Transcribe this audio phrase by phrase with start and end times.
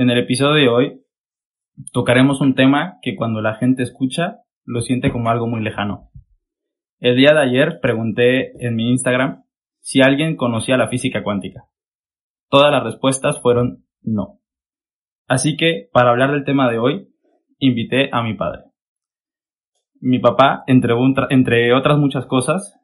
[0.00, 1.04] En el episodio de hoy
[1.92, 6.12] tocaremos un tema que cuando la gente escucha lo siente como algo muy lejano.
[7.00, 9.42] El día de ayer pregunté en mi Instagram
[9.80, 11.64] si alguien conocía la física cuántica.
[12.48, 14.38] Todas las respuestas fueron no.
[15.26, 17.08] Así que, para hablar del tema de hoy,
[17.58, 18.66] invité a mi padre.
[20.00, 22.78] Mi papá, entre, otras muchas cosas,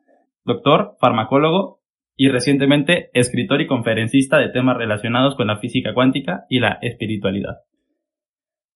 [0.45, 1.81] doctor, farmacólogo
[2.17, 7.59] y recientemente escritor y conferencista de temas relacionados con la física cuántica y la espiritualidad.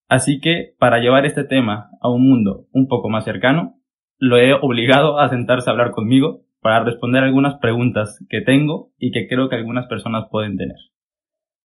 [0.09, 3.79] Así que, para llevar este tema a un mundo un poco más cercano,
[4.19, 9.13] lo he obligado a sentarse a hablar conmigo para responder algunas preguntas que tengo y
[9.13, 10.77] que creo que algunas personas pueden tener.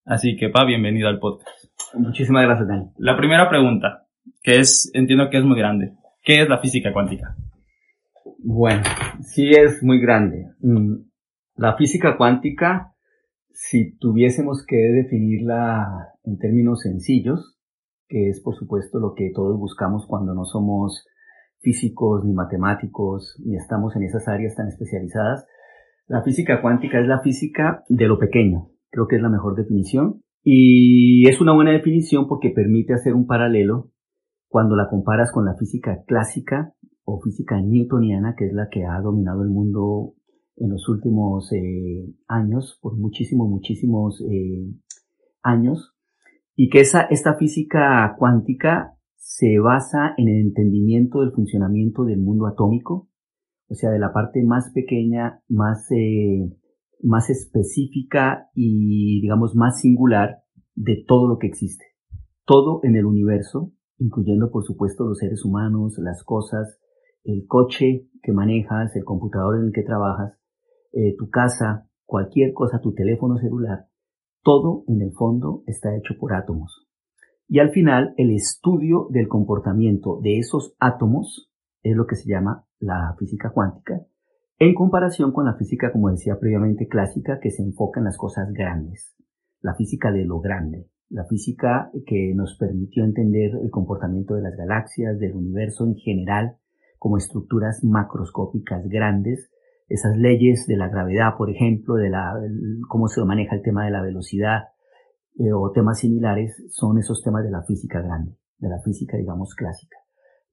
[0.05, 1.65] Así que, Pa, bienvenido al podcast.
[1.93, 2.85] Muchísimas gracias, Dani.
[2.97, 4.07] La primera pregunta,
[4.41, 5.93] que es, entiendo que es muy grande.
[6.23, 7.35] ¿Qué es la física cuántica?
[8.39, 8.81] Bueno,
[9.21, 10.47] sí es muy grande.
[10.59, 11.10] Mm,
[11.55, 12.93] la física cuántica,
[13.49, 17.57] si tuviésemos que definirla en términos sencillos,
[18.07, 21.05] que es por supuesto lo que todos buscamos cuando no somos
[21.59, 25.45] físicos ni matemáticos ni estamos en esas áreas tan especializadas,
[26.07, 28.67] la física cuántica es la física de lo pequeño.
[28.89, 30.21] Creo que es la mejor definición.
[30.43, 33.91] Y es una buena definición porque permite hacer un paralelo
[34.49, 36.73] cuando la comparas con la física clásica
[37.05, 40.15] o física newtoniana, que es la que ha dominado el mundo
[40.57, 44.71] en los últimos eh, años, por muchísimos, muchísimos eh,
[45.41, 45.95] años,
[46.55, 52.47] y que esa, esta física cuántica se basa en el entendimiento del funcionamiento del mundo
[52.47, 53.09] atómico,
[53.67, 56.51] o sea, de la parte más pequeña, más, eh,
[57.01, 60.43] más específica y, digamos, más singular
[60.75, 61.85] de todo lo que existe.
[62.45, 66.79] Todo en el universo, incluyendo, por supuesto, los seres humanos, las cosas,
[67.23, 70.40] el coche que manejas, el computador en el que trabajas,
[70.93, 73.87] eh, tu casa, cualquier cosa, tu teléfono celular,
[74.43, 76.87] todo en el fondo está hecho por átomos.
[77.47, 81.51] Y al final, el estudio del comportamiento de esos átomos
[81.83, 84.05] es lo que se llama la física cuántica,
[84.63, 88.53] en comparación con la física, como decía previamente, clásica, que se enfoca en las cosas
[88.53, 89.15] grandes,
[89.59, 94.55] la física de lo grande, la física que nos permitió entender el comportamiento de las
[94.55, 96.57] galaxias, del universo en general,
[96.99, 99.50] como estructuras macroscópicas grandes,
[99.93, 102.33] esas leyes de la gravedad, por ejemplo, de la,
[102.87, 104.69] cómo se maneja el tema de la velocidad
[105.37, 109.55] eh, o temas similares, son esos temas de la física grande, de la física, digamos,
[109.55, 109.97] clásica.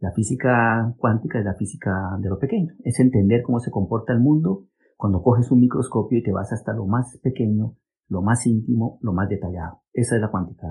[0.01, 1.91] La física cuántica es la física
[2.21, 4.67] de lo pequeño, es entender cómo se comporta el mundo
[4.97, 7.75] cuando coges un microscopio y te vas hasta lo más pequeño,
[8.09, 9.83] lo más íntimo, lo más detallado.
[9.93, 10.67] Esa es la cuántica.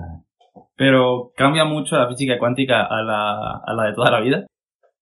[0.76, 4.46] Pero cambia mucho la física cuántica a la, a la de toda la vida.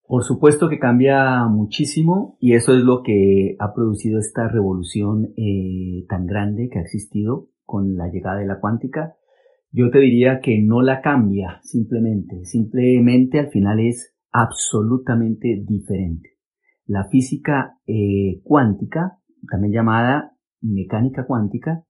[0.06, 6.06] Por supuesto que cambia muchísimo y eso es lo que ha producido esta revolución eh,
[6.08, 9.16] tan grande que ha existido con la llegada de la cuántica.
[9.72, 16.36] Yo te diría que no la cambia simplemente, simplemente al final es absolutamente diferente.
[16.86, 19.18] La física eh, cuántica,
[19.50, 21.84] también llamada mecánica cuántica,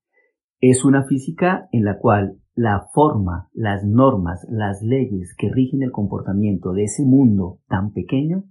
[0.59, 5.93] es una física en la cual la forma, las normas, las leyes que rigen el
[5.93, 8.45] comportamiento de ese mundo tan pequeño,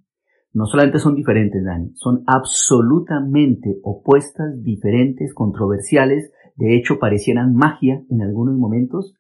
[0.53, 8.21] no solamente son diferentes, Dani, son absolutamente opuestas, diferentes, controversiales, de hecho parecieran magia en
[8.21, 9.15] algunos momentos,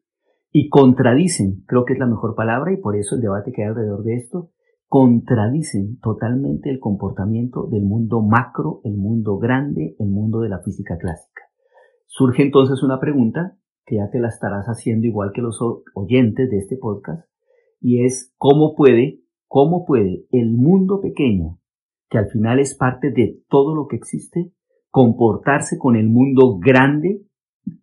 [0.51, 3.69] y contradicen, creo que es la mejor palabra, y por eso el debate que hay
[3.69, 4.51] alrededor de esto,
[4.87, 10.97] contradicen totalmente el comportamiento del mundo macro, el mundo grande, el mundo de la física
[10.99, 11.41] clásica.
[12.05, 15.59] Surge entonces una pregunta que ya te la estarás haciendo igual que los
[15.93, 17.27] oyentes de este podcast,
[17.79, 21.59] y es cómo puede, cómo puede el mundo pequeño,
[22.09, 24.51] que al final es parte de todo lo que existe,
[24.89, 27.21] comportarse con el mundo grande,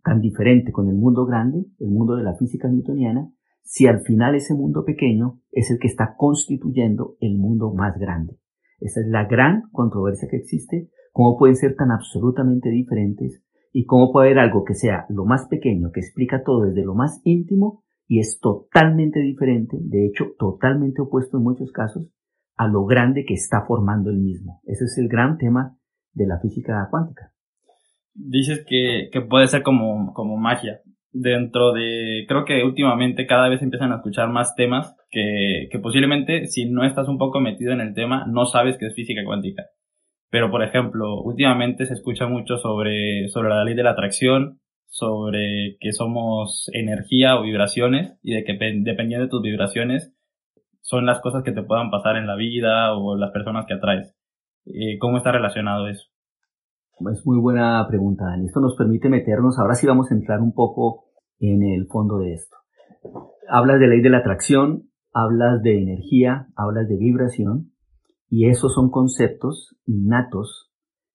[0.02, 3.32] tan diferente con el mundo grande, el mundo de la física newtoniana,
[3.62, 8.38] si al final ese mundo pequeño es el que está constituyendo el mundo más grande.
[8.80, 14.12] Esa es la gran controversia que existe, cómo pueden ser tan absolutamente diferentes y cómo
[14.12, 17.82] puede haber algo que sea lo más pequeño, que explica todo desde lo más íntimo
[18.06, 22.06] y es totalmente diferente, de hecho totalmente opuesto en muchos casos,
[22.56, 24.60] a lo grande que está formando el mismo.
[24.64, 25.78] Ese es el gran tema
[26.12, 27.32] de la física cuántica.
[28.14, 30.80] Dices que, puede ser como, como magia.
[31.10, 36.46] Dentro de, creo que últimamente cada vez empiezan a escuchar más temas que, que posiblemente
[36.46, 39.62] si no estás un poco metido en el tema no sabes que es física cuántica.
[40.32, 45.76] Pero, por ejemplo, últimamente se escucha mucho sobre, sobre la ley de la atracción, sobre
[45.78, 50.14] que somos energía o vibraciones y de que dependiendo de tus vibraciones
[50.80, 54.16] son las cosas que te puedan pasar en la vida o las personas que atraes.
[54.64, 56.08] Eh, ¿Cómo está relacionado eso?
[57.12, 58.46] Es muy buena pregunta, Dani.
[58.46, 62.32] Esto nos permite meternos, ahora sí vamos a entrar un poco en el fondo de
[62.32, 62.56] esto.
[63.50, 67.71] Hablas de ley de la atracción, hablas de energía, hablas de vibración,
[68.32, 70.72] y esos son conceptos innatos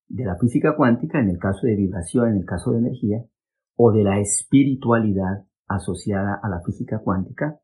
[0.07, 3.25] de la física cuántica en el caso de vibración, en el caso de energía,
[3.75, 7.59] o de la espiritualidad asociada a la física cuántica,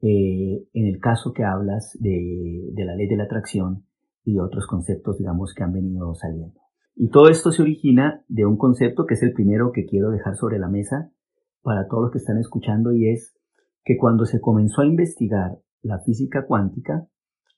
[0.00, 3.84] eh, en el caso que hablas de, de la ley de la atracción
[4.24, 6.58] y otros conceptos, digamos, que han venido saliendo.
[6.94, 10.36] Y todo esto se origina de un concepto que es el primero que quiero dejar
[10.36, 11.12] sobre la mesa
[11.60, 13.36] para todos los que están escuchando y es
[13.84, 17.06] que cuando se comenzó a investigar la física cuántica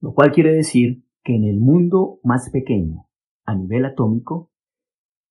[0.00, 3.06] Lo cual quiere decir que en el mundo más pequeño,
[3.44, 4.50] a nivel atómico,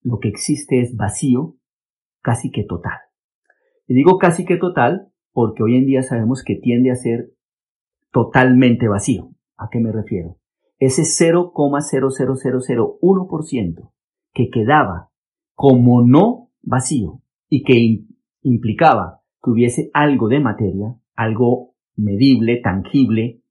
[0.01, 1.57] lo que existe es vacío
[2.21, 2.97] casi que total.
[3.87, 7.31] Y digo casi que total porque hoy en día sabemos que tiende a ser
[8.11, 9.29] totalmente vacío.
[9.57, 10.39] ¿A qué me refiero?
[10.79, 13.91] Ese 0,00001%
[14.33, 15.11] que quedaba
[15.53, 18.05] como no vacío y que
[18.41, 23.41] implicaba que hubiese algo de materia, algo medible, tangible,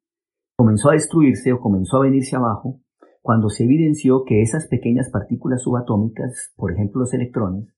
[0.56, 2.80] comenzó a destruirse o comenzó a venirse abajo
[3.22, 7.74] cuando se evidenció que esas pequeñas partículas subatómicas, por ejemplo los electrones,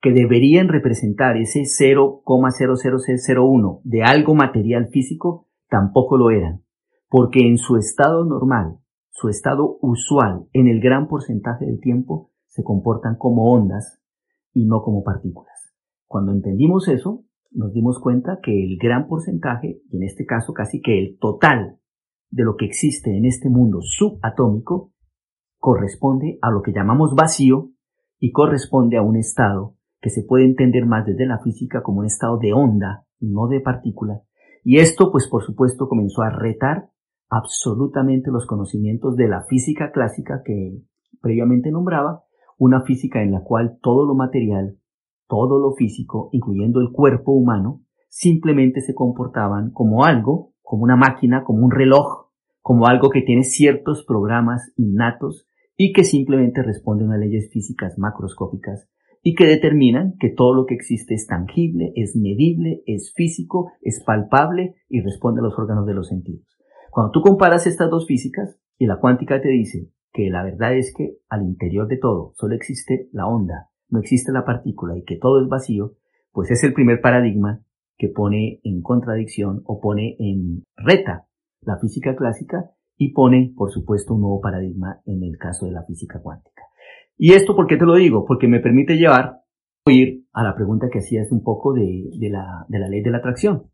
[0.00, 6.62] que deberían representar ese 0,0001 de algo material físico, tampoco lo eran,
[7.08, 8.78] porque en su estado normal,
[9.10, 13.98] su estado usual, en el gran porcentaje del tiempo, se comportan como ondas
[14.54, 15.74] y no como partículas.
[16.06, 20.80] Cuando entendimos eso, nos dimos cuenta que el gran porcentaje, y en este caso casi
[20.80, 21.78] que el total
[22.30, 24.92] de lo que existe en este mundo subatómico,
[25.58, 27.70] corresponde a lo que llamamos vacío
[28.18, 32.06] y corresponde a un estado que se puede entender más desde la física como un
[32.06, 34.22] estado de onda, no de partícula.
[34.62, 36.90] Y esto, pues por supuesto, comenzó a retar
[37.30, 40.78] absolutamente los conocimientos de la física clásica que
[41.20, 42.24] previamente nombraba
[42.58, 44.78] una física en la cual todo lo material,
[45.28, 51.44] todo lo físico, incluyendo el cuerpo humano, simplemente se comportaban como algo, como una máquina,
[51.44, 52.28] como un reloj,
[52.60, 55.46] como algo que tiene ciertos programas innatos
[55.76, 58.88] y que simplemente responden a leyes físicas macroscópicas
[59.22, 64.02] y que determinan que todo lo que existe es tangible, es medible, es físico, es
[64.04, 66.46] palpable y responde a los órganos de los sentidos.
[66.90, 70.94] Cuando tú comparas estas dos físicas y la cuántica te dice que la verdad es
[70.96, 75.18] que al interior de todo solo existe la onda, no existe la partícula y que
[75.18, 75.96] todo es vacío,
[76.32, 77.60] pues es el primer paradigma
[77.98, 81.26] que pone en contradicción o pone en reta
[81.62, 85.82] la física clásica y pone, por supuesto, un nuevo paradigma en el caso de la
[85.82, 86.62] física cuántica.
[87.16, 88.24] ¿Y esto por qué te lo digo?
[88.24, 89.40] Porque me permite llevar,
[89.86, 93.10] ir a la pregunta que hacías un poco de, de, la, de la ley de
[93.10, 93.64] la atracción.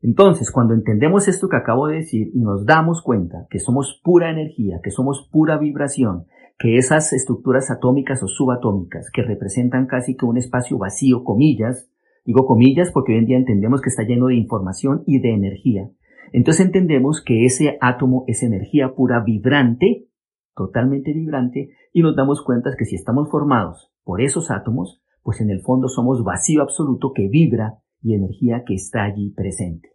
[0.00, 4.30] Entonces, cuando entendemos esto que acabo de decir y nos damos cuenta que somos pura
[4.30, 6.26] energía, que somos pura vibración,
[6.58, 11.90] que esas estructuras atómicas o subatómicas que representan casi que un espacio vacío, comillas,
[12.24, 15.90] digo comillas porque hoy en día entendemos que está lleno de información y de energía,
[16.32, 20.08] entonces entendemos que ese átomo es energía pura vibrante,
[20.54, 25.50] totalmente vibrante, y nos damos cuenta que si estamos formados por esos átomos, pues en
[25.50, 29.90] el fondo somos vacío absoluto que vibra y energía que está allí presente.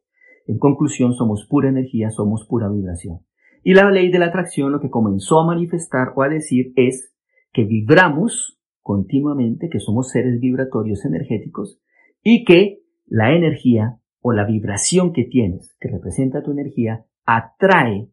[0.45, 3.19] En conclusión, somos pura energía, somos pura vibración.
[3.63, 7.13] Y la ley de la atracción lo que comenzó a manifestar o a decir es
[7.53, 11.79] que vibramos continuamente, que somos seres vibratorios energéticos
[12.21, 18.09] y que la energía o la vibración que tienes, que representa tu energía, atrae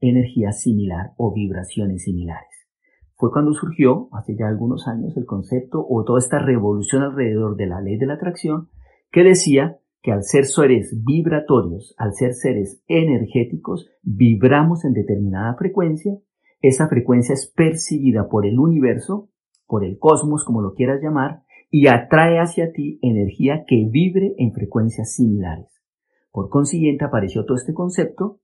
[0.00, 2.48] energía similar o vibraciones similares.
[3.14, 7.66] Fue cuando surgió, hace ya algunos años, el concepto o toda esta revolución alrededor de
[7.66, 8.68] la ley de la atracción,
[9.12, 16.18] que decía que al ser seres vibratorios, al ser seres energéticos, vibramos en determinada frecuencia,
[16.60, 19.28] esa frecuencia es percibida por el universo,
[19.66, 24.52] por el cosmos, como lo quieras llamar, y atrae hacia ti energía que vibre en
[24.52, 25.82] frecuencias similares.
[26.30, 28.40] Por consiguiente apareció todo este concepto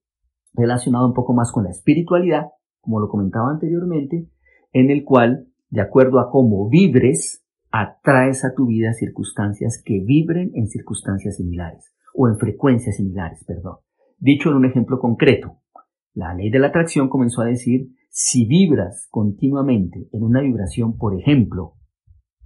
[0.53, 2.47] relacionado un poco más con la espiritualidad,
[2.81, 4.27] como lo comentaba anteriormente,
[4.73, 10.51] en el cual, de acuerdo a cómo vibres, atraes a tu vida circunstancias que vibren
[10.55, 13.77] en circunstancias similares, o en frecuencias similares, perdón.
[14.17, 15.59] Dicho en un ejemplo concreto,
[16.13, 21.17] la ley de la atracción comenzó a decir, si vibras continuamente en una vibración, por
[21.17, 21.75] ejemplo,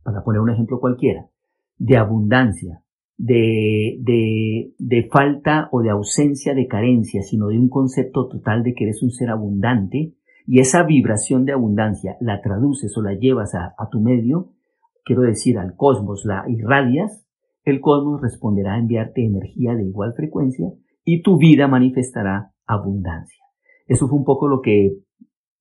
[0.04, 1.30] para poner un ejemplo cualquiera,
[1.78, 2.84] de abundancia,
[3.18, 8.74] de, de, de falta o de ausencia de carencia, sino de un concepto total de
[8.74, 10.14] que eres un ser abundante,
[10.46, 14.50] y esa vibración de abundancia la traduces o la llevas a, a tu medio,
[15.04, 17.26] quiero decir al cosmos, la irradias,
[17.64, 20.68] el cosmos responderá a enviarte energía de igual frecuencia
[21.04, 23.44] y tu vida manifestará abundancia.
[23.88, 24.98] Eso fue un poco lo que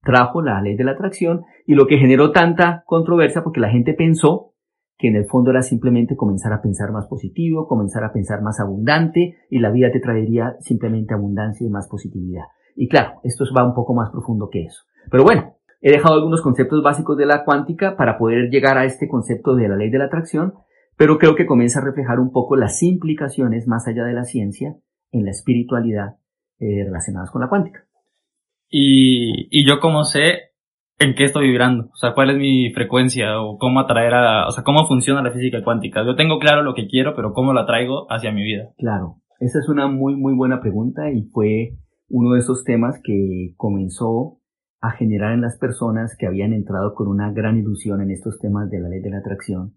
[0.02, 3.94] trajo la ley de la atracción y lo que generó tanta controversia porque la gente
[3.94, 4.52] pensó
[4.98, 8.60] que en el fondo era simplemente comenzar a pensar más positivo, comenzar a pensar más
[8.60, 12.44] abundante y la vida te traería simplemente abundancia y más positividad.
[12.76, 14.82] Y claro, esto va un poco más profundo que eso.
[15.10, 19.08] Pero bueno, he dejado algunos conceptos básicos de la cuántica para poder llegar a este
[19.08, 20.54] concepto de la ley de la atracción,
[20.96, 24.76] pero creo que comienza a reflejar un poco las implicaciones más allá de la ciencia
[25.10, 26.16] en la espiritualidad
[26.60, 27.84] eh, relacionadas con la cuántica.
[28.70, 30.52] Y, y yo cómo sé
[31.00, 34.52] en qué estoy vibrando, o sea, cuál es mi frecuencia o cómo atraer a, o
[34.52, 36.04] sea, cómo funciona la física cuántica.
[36.06, 38.70] Yo tengo claro lo que quiero, pero cómo la traigo hacia mi vida.
[38.78, 41.76] Claro, esa es una muy, muy buena pregunta y fue
[42.08, 44.38] uno de esos temas que comenzó
[44.82, 48.68] a generar en las personas que habían entrado con una gran ilusión en estos temas
[48.68, 49.76] de la ley de la atracción,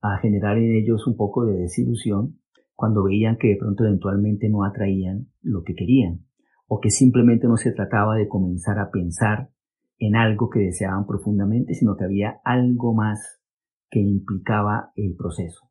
[0.00, 2.40] a generar en ellos un poco de desilusión
[2.74, 6.26] cuando veían que de pronto eventualmente no atraían lo que querían,
[6.66, 9.50] o que simplemente no se trataba de comenzar a pensar
[9.98, 13.40] en algo que deseaban profundamente, sino que había algo más
[13.90, 15.70] que implicaba el proceso.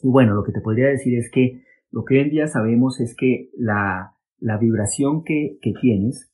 [0.00, 3.00] Y bueno, lo que te podría decir es que lo que hoy en día sabemos
[3.00, 6.30] es que la la vibración que, tienes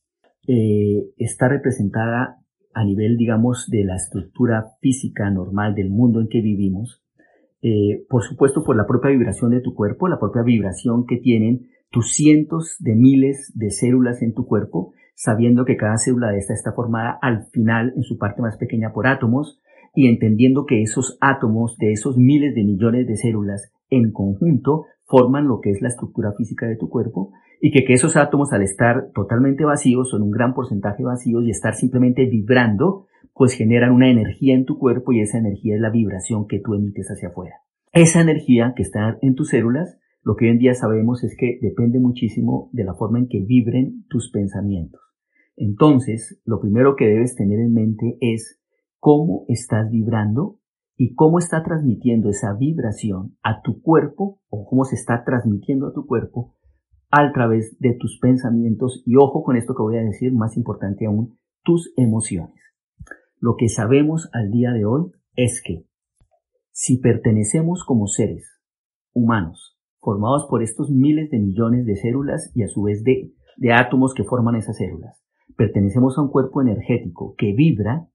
[0.46, 2.38] eh, está representada
[2.74, 7.02] a nivel, digamos, de la estructura física normal del mundo en que vivimos,
[7.60, 11.68] eh, por supuesto por la propia vibración de tu cuerpo, la propia vibración que tienen
[11.90, 16.54] tus cientos de miles de células en tu cuerpo, sabiendo que cada célula de esta
[16.54, 19.60] está formada al final en su parte más pequeña por átomos
[19.94, 25.46] y entendiendo que esos átomos de esos miles de millones de células en conjunto forman
[25.46, 27.32] lo que es la estructura física de tu cuerpo
[27.64, 31.50] y que, que esos átomos al estar totalmente vacíos, son un gran porcentaje vacíos y
[31.50, 35.90] estar simplemente vibrando, pues generan una energía en tu cuerpo y esa energía es la
[35.90, 37.54] vibración que tú emites hacia afuera.
[37.92, 41.60] Esa energía que está en tus células, lo que hoy en día sabemos es que
[41.62, 45.00] depende muchísimo de la forma en que vibren tus pensamientos.
[45.54, 48.60] Entonces, lo primero que debes tener en mente es
[48.98, 50.58] cómo estás vibrando
[50.96, 55.92] y cómo está transmitiendo esa vibración a tu cuerpo o cómo se está transmitiendo a
[55.92, 56.56] tu cuerpo
[57.12, 61.04] a través de tus pensamientos y ojo con esto que voy a decir, más importante
[61.04, 62.58] aún, tus emociones.
[63.38, 65.84] Lo que sabemos al día de hoy es que
[66.70, 68.62] si pertenecemos como seres
[69.12, 73.72] humanos, formados por estos miles de millones de células y a su vez de, de
[73.74, 75.22] átomos que forman esas células,
[75.54, 78.08] pertenecemos a un cuerpo energético que vibra,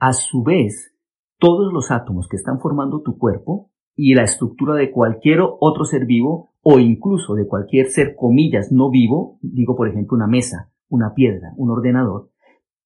[0.00, 0.92] a su vez
[1.38, 6.04] todos los átomos que están formando tu cuerpo y la estructura de cualquier otro ser
[6.04, 11.14] vivo o incluso de cualquier ser, comillas, no vivo, digo por ejemplo una mesa, una
[11.14, 12.30] piedra, un ordenador,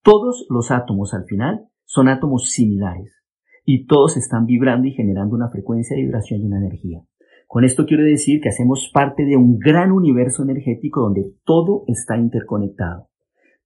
[0.03, 3.25] todos los átomos al final son átomos similares
[3.65, 7.03] y todos están vibrando y generando una frecuencia de vibración y una energía.
[7.47, 12.17] Con esto quiero decir que hacemos parte de un gran universo energético donde todo está
[12.17, 13.09] interconectado.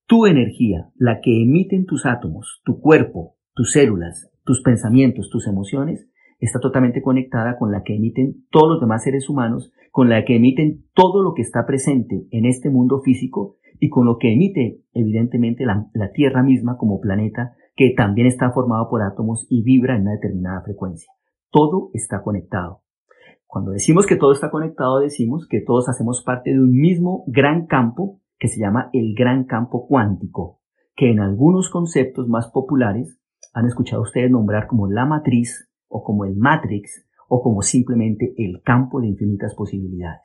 [0.07, 6.09] Tu energía, la que emiten tus átomos, tu cuerpo, tus células, tus pensamientos, tus emociones,
[6.39, 10.37] está totalmente conectada con la que emiten todos los demás seres humanos, con la que
[10.37, 14.81] emiten todo lo que está presente en este mundo físico y con lo que emite
[14.93, 20.03] evidentemente la, Tierra misma como planeta que también está formado por átomos y vibra en
[20.03, 21.13] una determinada frecuencia.
[21.51, 22.83] Todo está conectado.
[23.47, 27.67] Cuando decimos que todo está conectado, decimos que todos hacemos parte de un mismo gran
[27.67, 30.61] campo que se llama el gran campo cuántico,
[30.97, 33.21] que en algunos conceptos más populares
[33.55, 38.63] han escuchado ustedes nombrar como la matriz o como el matrix o como simplemente el
[38.63, 40.23] campo de infinitas posibilidades.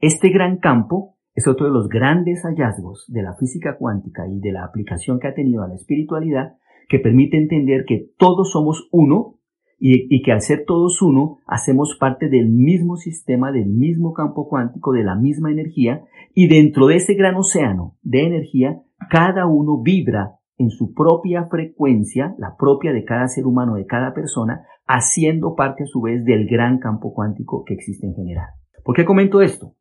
[0.00, 4.52] Este gran campo es otro de los grandes hallazgos de la física cuántica y de
[4.52, 6.56] la aplicación que ha tenido a la espiritualidad
[6.88, 9.36] que permite entender que todos somos uno
[9.78, 14.46] y, y, que al ser todos uno hacemos parte del mismo sistema, del mismo campo
[14.46, 19.80] cuántico, de la misma energía y dentro de ese gran océano de energía cada uno
[19.80, 25.54] vibra en su propia frecuencia, la propia de cada ser humano, de cada persona, haciendo
[25.54, 28.50] parte a su vez del gran campo cuántico que existe en general.
[28.84, 29.74] ¿Por qué comento esto?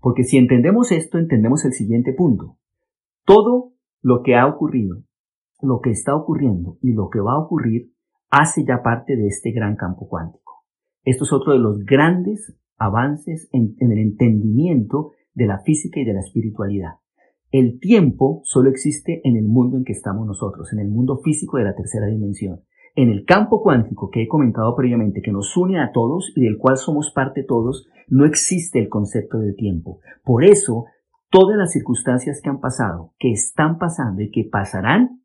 [0.00, 2.58] Porque si entendemos esto, entendemos el siguiente punto.
[3.24, 4.98] Todo lo que ha ocurrido,
[5.62, 7.94] lo que está ocurriendo y lo que va a ocurrir
[8.28, 10.66] hace ya parte de este gran campo cuántico.
[11.04, 16.04] Esto es otro de los grandes avances en, en el entendimiento de la física y
[16.04, 16.96] de la espiritualidad.
[17.50, 21.56] El tiempo solo existe en el mundo en que estamos nosotros, en el mundo físico
[21.56, 22.60] de la tercera dimensión.
[22.94, 26.58] En el campo cuántico que he comentado previamente, que nos une a todos y del
[26.58, 30.00] cual somos parte todos, no existe el concepto del tiempo.
[30.24, 30.86] Por eso,
[31.30, 35.22] todas las circunstancias que han pasado, que están pasando y que pasarán,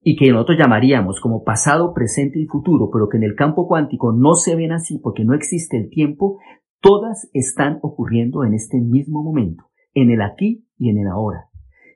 [0.00, 4.12] y que nosotros llamaríamos como pasado, presente y futuro, pero que en el campo cuántico
[4.12, 6.38] no se ven así porque no existe el tiempo,
[6.80, 11.47] todas están ocurriendo en este mismo momento, en el aquí y en el ahora.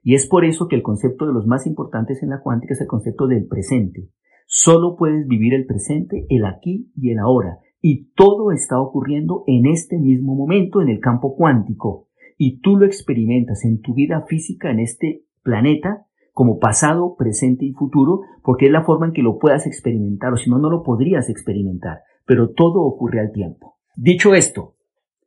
[0.02, 2.80] Y es por eso que el concepto de los más importantes en la cuántica es
[2.80, 4.08] el concepto del presente.
[4.46, 7.58] Solo puedes vivir el presente, el aquí y el ahora.
[7.80, 12.08] Y todo está ocurriendo en este mismo momento en el campo cuántico.
[12.36, 17.72] Y tú lo experimentas en tu vida física en este planeta como pasado, presente y
[17.72, 20.82] futuro, porque es la forma en que lo puedas experimentar, o si no, no lo
[20.82, 22.00] podrías experimentar.
[22.26, 23.76] Pero todo ocurre al tiempo.
[23.96, 24.74] Dicho esto,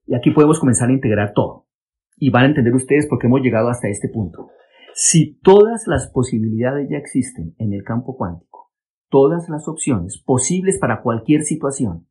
[0.07, 1.67] y aquí podemos comenzar a integrar todo.
[2.17, 4.49] Y van a entender ustedes por qué hemos llegado hasta este punto.
[4.97, 8.71] Si todas las posibilidades ya existen en el campo cuántico,
[9.09, 12.07] todas las opciones posibles para cualquier situación,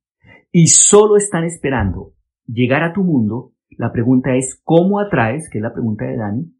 [0.53, 2.13] y solo están esperando
[2.47, 5.49] llegar a tu mundo, la pregunta es ¿cómo atraes?
[5.49, 6.55] Que es la pregunta de Dani.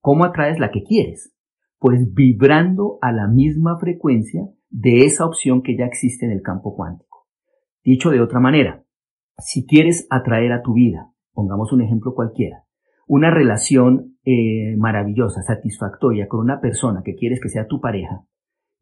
[0.00, 1.34] ¿Cómo atraes la que quieres?
[1.78, 6.74] Pues vibrando a la misma frecuencia de esa opción que ya existe en el campo
[6.74, 7.28] cuántico.
[7.84, 8.86] Dicho de otra manera,
[9.36, 12.61] si quieres atraer a tu vida, pongamos un ejemplo cualquiera,
[13.06, 18.24] una relación eh, maravillosa, satisfactoria con una persona que quieres que sea tu pareja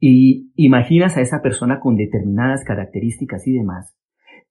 [0.00, 3.96] y imaginas a esa persona con determinadas características y demás,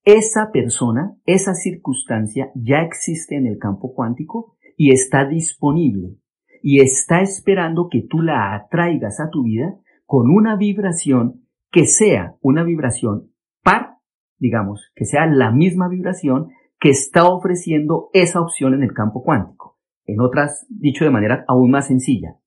[0.03, 6.15] esa persona, esa circunstancia ya existe en el campo cuántico y está disponible
[6.61, 12.35] y está esperando que tú la atraigas a tu vida con una vibración que sea
[12.41, 13.31] una vibración
[13.63, 13.97] par,
[14.37, 16.49] digamos, que sea la misma vibración
[16.79, 19.77] que está ofreciendo esa opción en el campo cuántico.
[20.05, 22.37] En otras, dicho de manera aún más sencilla,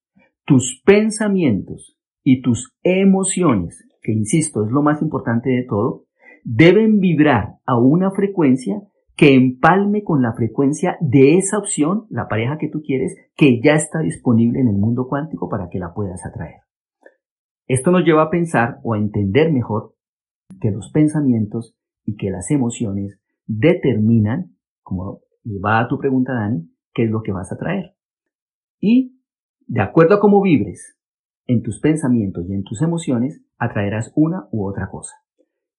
[0.44, 6.06] tus pensamientos y tus emociones, que insisto es lo más importante de todo,
[6.44, 8.82] deben vibrar a una frecuencia
[9.16, 13.74] que empalme con la frecuencia de esa opción, la pareja que tú quieres, que ya
[13.74, 16.62] está disponible en el mundo cuántico para que la puedas atraer.
[17.68, 19.94] Esto nos lleva a pensar o a entender mejor
[20.60, 25.20] que los pensamientos y que las emociones determinan, como
[25.64, 27.94] va a tu pregunta Dani, qué es lo que vas a traer.
[28.80, 29.18] Y,
[29.66, 30.98] de acuerdo a cómo vibres
[31.46, 35.14] en tus pensamientos y en tus emociones, atraerás una u otra cosa.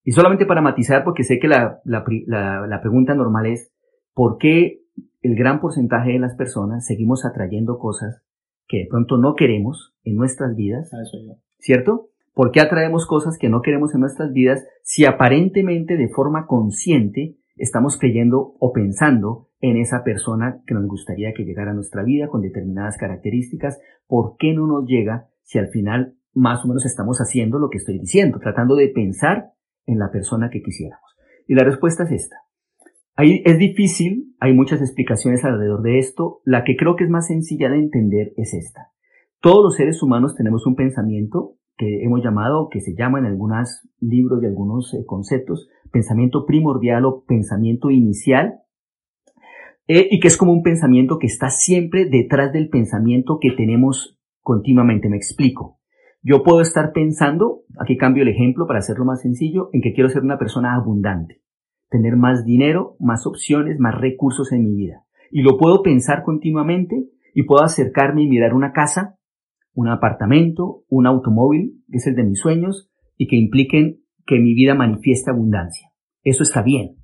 [0.04, 3.72] Y solamente para matizar, porque sé que la, la, pregunta normal es,
[4.14, 4.82] ¿por qué
[5.22, 8.22] el gran porcentaje de las personas seguimos atrayendo cosas
[8.68, 10.92] que de pronto no queremos en nuestras vidas?
[11.60, 12.10] ¿Cierto?
[12.34, 17.38] ¿Por qué atraemos cosas que no queremos en nuestras vidas si aparentemente de forma consciente
[17.56, 22.28] estamos creyendo o pensando en esa persona que nos gustaría que llegara a nuestra vida
[22.28, 23.80] con determinadas características.
[24.08, 27.78] ¿Por qué no nos llega si al final más o menos estamos haciendo lo que
[27.78, 29.52] estoy diciendo, tratando de pensar
[29.86, 31.16] en la persona que quisiéramos?
[31.48, 32.38] Y la respuesta es esta.
[33.16, 36.42] Ahí es difícil, hay muchas explicaciones alrededor de esto.
[36.46, 38.90] La que creo que es más sencilla de entender es esta.
[39.40, 43.88] Todos los seres humanos tenemos un pensamiento que hemos llamado, que se llama en algunos
[44.00, 48.60] libros y algunos eh, conceptos, pensamiento primordial o pensamiento inicial,
[49.88, 54.18] eh, y que es como un pensamiento que está siempre detrás del pensamiento que tenemos
[54.42, 55.10] continuamente.
[55.10, 55.80] Me explico.
[56.22, 60.10] Yo puedo estar pensando, aquí cambio el ejemplo para hacerlo más sencillo, en que quiero
[60.10, 61.42] ser una persona abundante,
[61.90, 65.04] tener más dinero, más opciones, más recursos en mi vida.
[65.32, 69.18] Y lo puedo pensar continuamente y puedo acercarme y mirar una casa,
[69.74, 74.54] un apartamento, un automóvil, que es el de mis sueños, y que impliquen que mi
[74.54, 75.90] vida manifieste abundancia.
[76.24, 76.98] Eso está bien.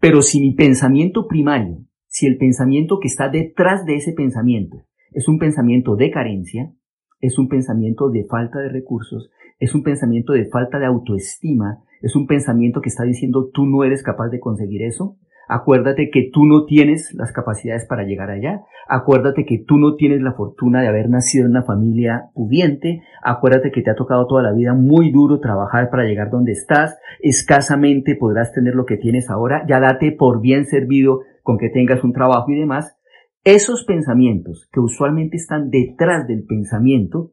[0.00, 4.78] Pero si mi pensamiento primario si el pensamiento que está detrás de ese pensamiento
[5.12, 6.72] es un pensamiento de carencia,
[7.20, 12.16] es un pensamiento de falta de recursos, es un pensamiento de falta de autoestima, es
[12.16, 15.16] un pensamiento que está diciendo tú no eres capaz de conseguir eso,
[15.48, 18.60] Acuérdate que tú no tienes las capacidades para llegar allá.
[18.86, 23.02] Acuérdate que tú no tienes la fortuna de haber nacido en una familia pudiente.
[23.22, 26.98] Acuérdate que te ha tocado toda la vida muy duro trabajar para llegar donde estás.
[27.20, 29.64] Escasamente podrás tener lo que tienes ahora.
[29.66, 32.98] Ya date por bien servido con que tengas un trabajo y demás.
[33.42, 37.32] Esos pensamientos que usualmente están detrás del pensamiento,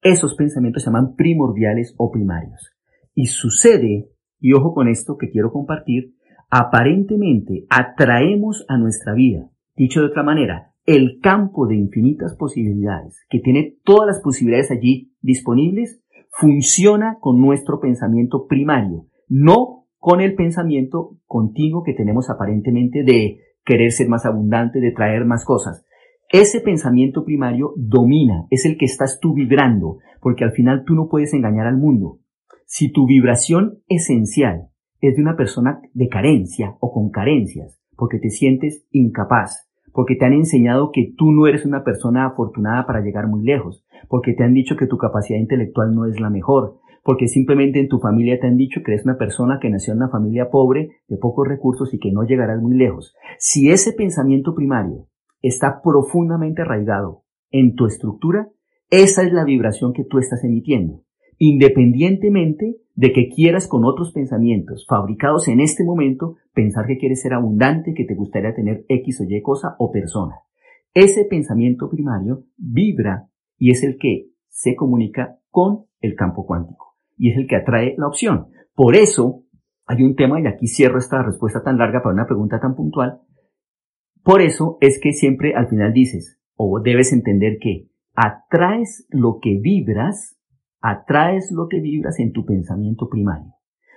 [0.00, 2.72] esos pensamientos se llaman primordiales o primarios.
[3.14, 6.14] Y sucede, y ojo con esto que quiero compartir,
[6.50, 9.48] aparentemente atraemos a nuestra vida.
[9.76, 15.12] Dicho de otra manera, el campo de infinitas posibilidades, que tiene todas las posibilidades allí
[15.20, 23.40] disponibles, funciona con nuestro pensamiento primario, no con el pensamiento continuo que tenemos aparentemente de
[23.64, 25.84] querer ser más abundante, de traer más cosas.
[26.30, 31.08] Ese pensamiento primario domina, es el que estás tú vibrando, porque al final tú no
[31.08, 32.20] puedes engañar al mundo.
[32.64, 34.68] Si tu vibración esencial
[35.00, 40.24] es de una persona de carencia o con carencias, porque te sientes incapaz, porque te
[40.24, 44.44] han enseñado que tú no eres una persona afortunada para llegar muy lejos, porque te
[44.44, 48.38] han dicho que tu capacidad intelectual no es la mejor, porque simplemente en tu familia
[48.38, 51.48] te han dicho que eres una persona que nació en una familia pobre, de pocos
[51.48, 53.14] recursos y que no llegarás muy lejos.
[53.38, 55.06] Si ese pensamiento primario
[55.40, 58.50] está profundamente arraigado en tu estructura,
[58.90, 61.02] esa es la vibración que tú estás emitiendo,
[61.38, 67.34] independientemente de que quieras con otros pensamientos fabricados en este momento pensar que quieres ser
[67.34, 70.36] abundante, que te gustaría tener X o Y cosa o persona.
[70.94, 77.30] Ese pensamiento primario vibra y es el que se comunica con el campo cuántico y
[77.30, 78.48] es el que atrae la opción.
[78.74, 79.44] Por eso
[79.86, 83.20] hay un tema, y aquí cierro esta respuesta tan larga para una pregunta tan puntual,
[84.22, 89.58] por eso es que siempre al final dices, o debes entender que atraes lo que
[89.60, 90.37] vibras
[90.80, 93.52] atraes lo que vibras en tu pensamiento primario.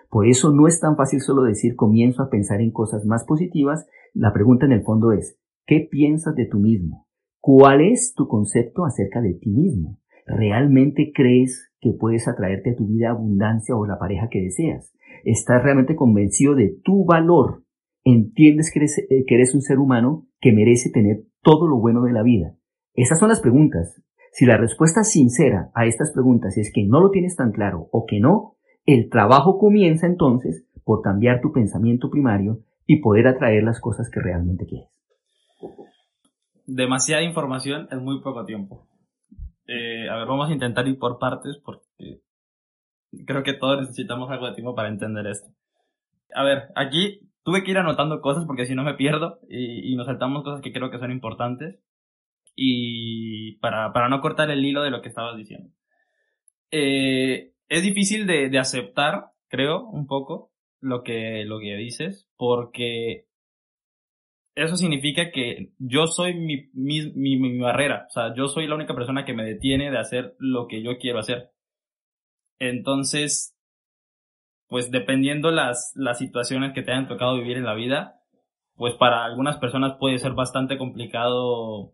[0.10, 3.88] Por eso no es tan fácil solo decir comienzo a pensar en cosas más positivas.
[4.13, 7.08] La pregunta en el fondo es, ¿qué piensas de tú mismo?
[7.39, 10.00] ¿Cuál es tu concepto acerca de ti mismo?
[10.28, 14.94] ¿Realmente crees que puedes atraerte a tu vida abundancia o la pareja que deseas?
[15.24, 17.63] ¿Estás realmente convencido de tu valor?
[18.04, 22.04] ¿Entiendes que eres, eh, que eres un ser humano que merece tener todo lo bueno
[22.04, 22.56] de la vida?
[22.94, 24.02] Esas son las preguntas.
[24.32, 28.06] Si la respuesta sincera a estas preguntas es que no lo tienes tan claro o
[28.06, 33.82] que no, el trabajo comienza entonces por cambiar tu pensamiento primario y poder atraer las
[33.82, 34.89] cosas que realmente quieres.
[36.65, 38.88] Demasiada información en muy poco tiempo.
[39.67, 42.22] Eh, a ver, vamos a intentar ir por partes porque
[43.26, 45.50] creo que todos necesitamos algo de tiempo para entender esto.
[46.34, 49.96] A ver, aquí tuve que ir anotando cosas porque si no me pierdo y, y
[49.98, 51.80] nos saltamos cosas que creo que son importantes
[52.56, 55.74] y para, para no cortar el hilo de lo que estabas diciendo.
[56.72, 63.26] Eh, es difícil de, de, aceptar, creo, un poco lo que, lo que dices, porque
[64.56, 68.76] eso significa que yo soy mi, mi, mi, mi, barrera, o sea, yo soy la
[68.76, 71.52] única persona que me detiene de hacer lo que yo quiero hacer.
[72.60, 73.58] Entonces,
[74.68, 78.22] pues dependiendo las, las situaciones que te hayan tocado vivir en la vida,
[78.76, 81.94] pues para algunas personas puede ser bastante complicado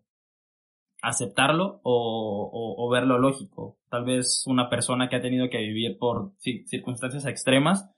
[1.02, 3.78] aceptarlo o, o, verlo lógico.
[3.88, 7.90] Tal vez una persona que ha tenido que vivir por circunstancias extremas,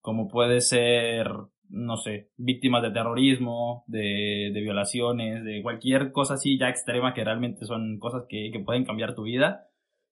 [0.00, 1.28] como puede ser,
[1.68, 7.24] no sé, víctimas de terrorismo, de, de violaciones, de cualquier cosa así ya extrema que
[7.24, 9.68] realmente son cosas que, que pueden cambiar tu vida.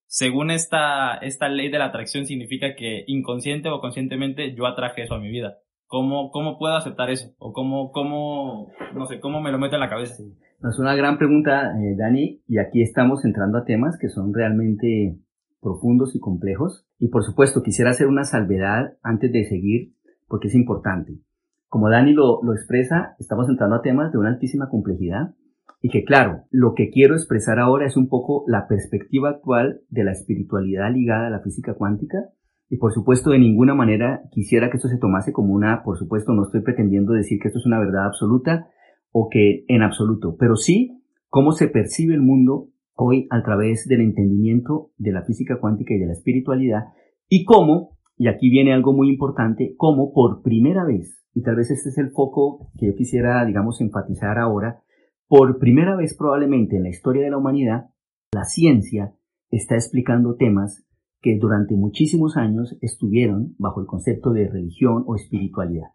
[0.07, 5.15] Según esta, esta ley de la atracción significa que inconsciente o conscientemente yo atraje eso
[5.15, 5.59] a mi vida.
[5.93, 7.35] ¿Cómo, cómo puedo aceptar eso?
[7.39, 10.23] O cómo, cómo, no sé, cómo me lo meto en la cabeza.
[10.67, 15.19] Es una gran pregunta, eh, Dani, y aquí estamos entrando a temas que son realmente
[15.61, 16.87] profundos y complejos.
[16.99, 19.93] Y por supuesto, quisiera hacer una salvedad antes de seguir,
[20.29, 21.19] porque es importante.
[21.69, 25.35] Como Dani lo, lo expresa, estamos entrando a temas de una altísima complejidad
[25.83, 30.05] y que claro, lo que quiero expresar ahora es un poco la perspectiva actual de
[30.05, 32.31] la espiritualidad ligada a la física cuántica
[32.73, 36.33] y por supuesto de ninguna manera quisiera que esto se tomase como una, por supuesto
[36.33, 38.67] no estoy pretendiendo decir que esto es una verdad absoluta,
[39.11, 44.01] o que en absoluto, pero sí cómo se percibe el mundo hoy a través del
[44.01, 46.85] entendimiento de la física cuántica y de la espiritualidad
[47.29, 51.71] y cómo, y aquí viene algo muy importante, cómo por primera vez, y tal vez
[51.71, 54.81] este es el foco que yo quisiera, digamos, enfatizar ahora,
[55.29, 57.91] por primera vez probablemente en la historia de la humanidad,
[58.33, 59.15] la ciencia
[59.51, 60.87] está explicando temas
[61.23, 65.89] que durante muchísimos años estuvieron bajo el concepto de religión o espiritualidad.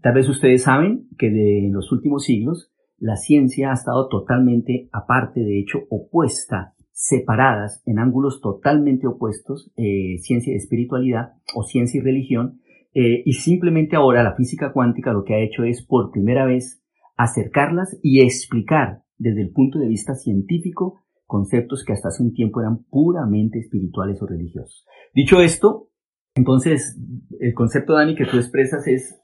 [0.00, 4.88] Tal vez ustedes saben que de, en los últimos siglos la ciencia ha estado totalmente
[4.92, 11.98] aparte, de hecho opuesta, separadas en ángulos totalmente opuestos, eh, ciencia y espiritualidad o ciencia
[11.98, 12.60] y religión,
[12.94, 16.82] eh, y simplemente ahora la física cuántica lo que ha hecho es por primera vez
[17.16, 22.60] acercarlas y explicar desde el punto de vista científico conceptos que hasta hace un tiempo
[22.60, 24.86] eran puramente espirituales o religiosos.
[25.14, 25.88] Dicho esto,
[26.34, 26.98] entonces
[27.40, 29.20] el concepto, Dani, que tú expresas es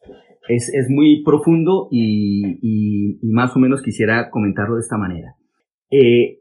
[0.48, 5.36] es, es muy profundo y, y, más o menos quisiera comentarlo de esta manera.
[5.90, 6.40] Eh,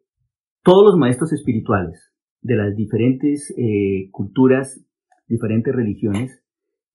[0.64, 4.84] todos los maestros espirituales de las diferentes eh, culturas,
[5.28, 6.44] diferentes religiones,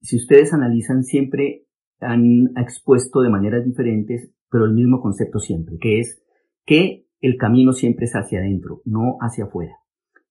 [0.01, 1.67] si ustedes analizan, siempre
[2.01, 6.23] han expuesto de maneras diferentes, pero el mismo concepto siempre, que es
[6.67, 9.79] que el camino siempre es hacia adentro, no hacia afuera.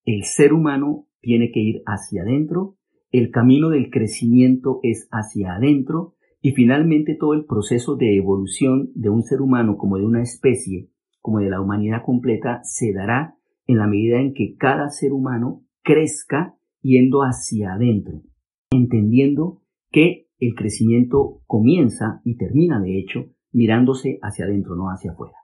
[0.05, 2.75] El ser humano tiene que ir hacia adentro,
[3.09, 9.09] el camino del crecimiento es hacia adentro, y finalmente todo el proceso de evolución de
[9.09, 13.79] un ser humano como de una especie, como de la humanidad completa, se dará en
[13.79, 16.53] la medida en que cada ser humano crezca
[16.83, 18.21] yendo hacia adentro.
[18.69, 25.42] entendiendo que el crecimiento comienza y termina, de hecho, mirándose hacia adentro, no hacia afuera.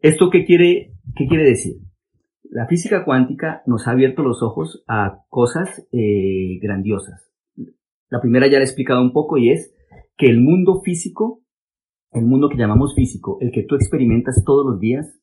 [0.00, 1.76] ¿Esto qué quiere, qué quiere decir?
[2.44, 7.32] La física cuántica nos ha abierto los ojos a cosas eh, grandiosas.
[8.08, 9.74] La primera ya la he explicado un poco y es
[10.16, 11.42] que el mundo físico,
[12.12, 15.20] el mundo que llamamos físico, el que tú experimentas todos los días,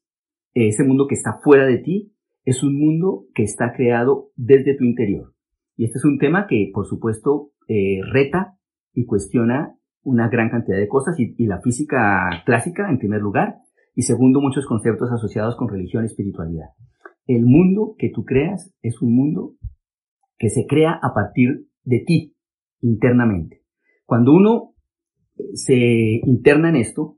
[0.53, 2.13] ese mundo que está fuera de ti,
[2.45, 5.33] es un mundo que está creado desde tu interior.
[5.75, 8.57] Y este es un tema que, por supuesto, eh, reta
[8.93, 13.55] y cuestiona una gran cantidad de cosas y, la física clásica, en primer lugar,
[13.95, 16.69] y segundo, muchos conceptos asociados con religión y espiritualidad.
[17.27, 19.55] El mundo que tú creas es un mundo
[20.37, 22.35] que se crea a partir de ti,
[22.81, 23.63] internamente.
[24.05, 24.73] Cuando uno
[25.53, 27.17] se interna en esto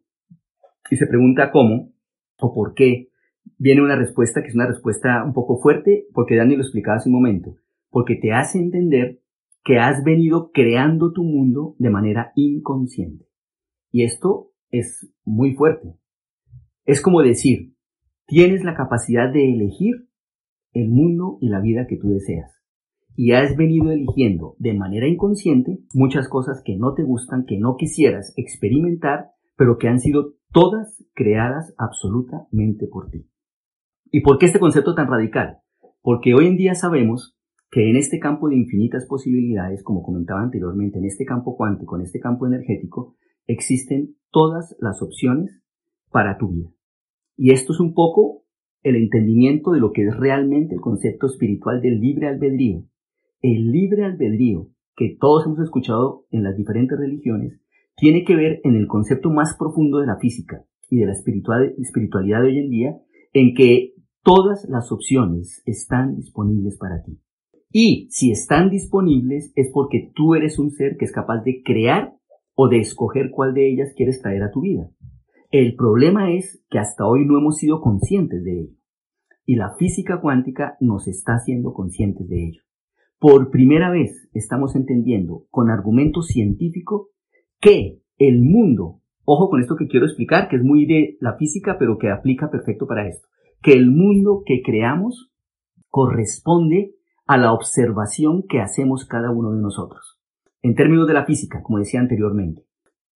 [0.90, 1.92] y se pregunta cómo
[2.40, 3.10] o por qué,
[3.58, 7.10] viene una respuesta que es una respuesta un poco fuerte, porque Dani lo explicaba hace
[7.10, 7.56] un momento,
[7.90, 9.22] porque te hace entender
[9.64, 13.26] que has venido creando tu mundo de manera inconsciente.
[13.92, 15.96] Y esto es muy fuerte.
[16.86, 17.74] Es como decir,
[18.28, 20.08] tienes la capacidad de elegir
[20.72, 22.62] el mundo y la vida que tú deseas.
[23.16, 27.76] Y has venido eligiendo de manera inconsciente muchas cosas que no te gustan, que no
[27.76, 33.28] quisieras experimentar, pero que han sido todas creadas absolutamente por ti.
[34.12, 35.58] ¿Y por qué este concepto tan radical?
[36.02, 37.36] Porque hoy en día sabemos
[37.72, 42.04] que en este campo de infinitas posibilidades, como comentaba anteriormente, en este campo cuántico, en
[42.04, 43.16] este campo energético,
[43.48, 45.65] existen todas las opciones
[46.16, 46.70] para tu vida.
[47.36, 48.46] Y esto es un poco
[48.84, 52.86] el entendimiento de lo que es realmente el concepto espiritual del libre albedrío.
[53.42, 57.60] El libre albedrío que todos hemos escuchado en las diferentes religiones
[57.98, 62.42] tiene que ver en el concepto más profundo de la física y de la espiritualidad
[62.42, 62.98] de hoy en día,
[63.34, 63.92] en que
[64.24, 67.20] todas las opciones están disponibles para ti.
[67.74, 72.14] Y si están disponibles es porque tú eres un ser que es capaz de crear
[72.54, 74.90] o de escoger cuál de ellas quieres traer a tu vida.
[75.58, 78.78] El problema es que hasta hoy no hemos sido conscientes de ello.
[79.46, 82.62] Y la física cuántica nos está haciendo conscientes de ello.
[83.20, 87.12] Por primera vez estamos entendiendo con argumento científico
[87.62, 91.78] que el mundo, ojo con esto que quiero explicar, que es muy de la física,
[91.80, 93.30] pero que aplica perfecto para esto,
[93.62, 95.32] que el mundo que creamos
[95.90, 96.96] corresponde
[97.28, 100.20] a la observación que hacemos cada uno de nosotros.
[100.62, 102.66] En términos de la física, como decía anteriormente,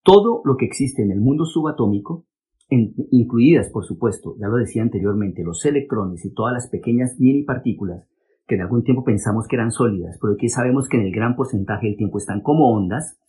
[0.02, 2.24] todo lo que existe en el mundo subatómico,
[2.70, 8.06] incluidas, por supuesto, ya lo decía anteriormente, los electrones y todas las pequeñas mini partículas
[8.46, 11.36] que en algún tiempo pensamos que eran sólidas, pero que sabemos que en el gran
[11.36, 13.20] porcentaje del tiempo están como ondas,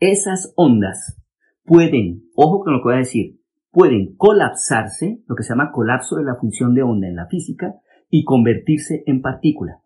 [0.00, 1.20] esas ondas
[1.64, 6.16] pueden, ojo con lo que voy a decir, pueden colapsarse, lo que se llama colapso
[6.16, 7.74] de la función de onda en la física,
[8.08, 9.82] y convertirse en partícula.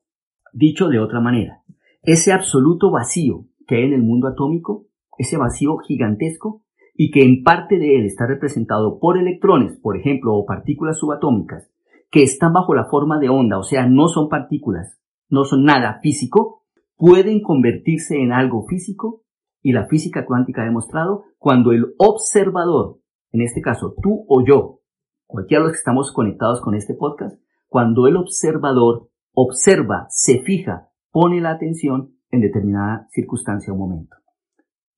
[0.52, 1.62] Dicho de otra manera,
[2.02, 4.86] ese absoluto vacío que hay en el mundo atómico
[5.18, 6.62] ese vacío gigantesco
[6.96, 11.70] y que en parte de él está representado por electrones, por ejemplo, o partículas subatómicas,
[12.10, 16.00] que están bajo la forma de onda, o sea, no son partículas, no son nada
[16.02, 16.62] físico,
[16.96, 19.22] pueden convertirse en algo físico
[19.62, 23.00] y la física cuántica ha demostrado cuando el observador,
[23.32, 24.80] en este caso tú o yo,
[25.26, 30.88] cualquiera de los que estamos conectados con este podcast, cuando el observador observa, se fija,
[31.10, 34.16] pone la atención en determinada circunstancia o momento.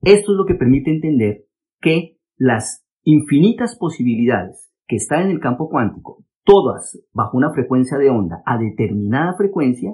[0.03, 1.48] Esto es lo que permite entender
[1.81, 8.11] que las infinitas posibilidades que están en el campo cuántico, todas bajo una frecuencia de
[8.11, 9.93] onda a determinada frecuencia,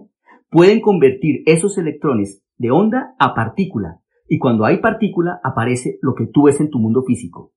[0.50, 4.00] pueden convertir esos electrones de onda a partícula.
[4.28, 7.52] Y cuando hay partícula aparece lo que tú ves en tu mundo físico.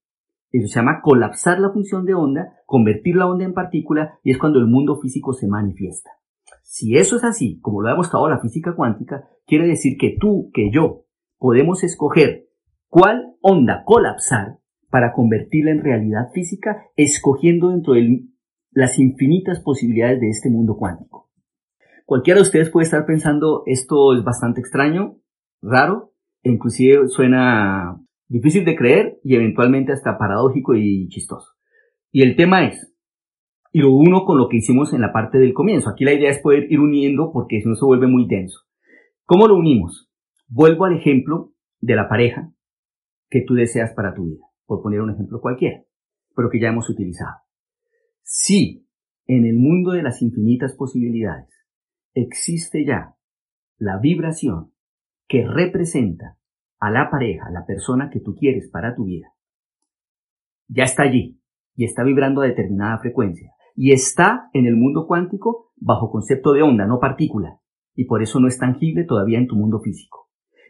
[0.52, 4.38] Eso se llama colapsar la función de onda, convertir la onda en partícula y es
[4.38, 6.10] cuando el mundo físico se manifiesta.
[6.64, 10.50] Si eso es así, como lo ha demostrado la física cuántica, quiere decir que tú,
[10.54, 11.06] que yo,
[11.38, 12.47] podemos escoger
[12.90, 14.58] cuál onda colapsar
[14.90, 18.24] para convertirla en realidad física, escogiendo dentro de
[18.72, 21.30] las infinitas posibilidades de este mundo cuántico.
[22.06, 25.18] Cualquiera de ustedes puede estar pensando, esto es bastante extraño,
[25.62, 31.54] raro, e inclusive suena difícil de creer y eventualmente hasta paradójico y chistoso.
[32.12, 32.94] Y el tema es,
[33.74, 35.90] y lo uno con lo que hicimos en la parte del comienzo.
[35.90, 38.62] Aquí la idea es poder ir uniendo porque si no se vuelve muy denso.
[39.26, 40.10] ¿Cómo lo unimos?
[40.48, 42.54] Vuelvo al ejemplo de la pareja
[43.30, 45.84] que tú deseas para tu vida, por poner un ejemplo cualquiera,
[46.36, 47.38] pero que ya hemos utilizado.
[48.22, 48.88] Si
[49.26, 51.50] en el mundo de las infinitas posibilidades
[52.14, 53.16] existe ya
[53.78, 54.72] la vibración
[55.28, 56.38] que representa
[56.80, 59.34] a la pareja, la persona que tú quieres para tu vida,
[60.68, 61.40] ya está allí
[61.76, 66.64] y está vibrando a determinada frecuencia y está en el mundo cuántico bajo concepto de
[66.64, 67.60] onda, no partícula,
[67.96, 70.27] y por eso no es tangible todavía en tu mundo físico.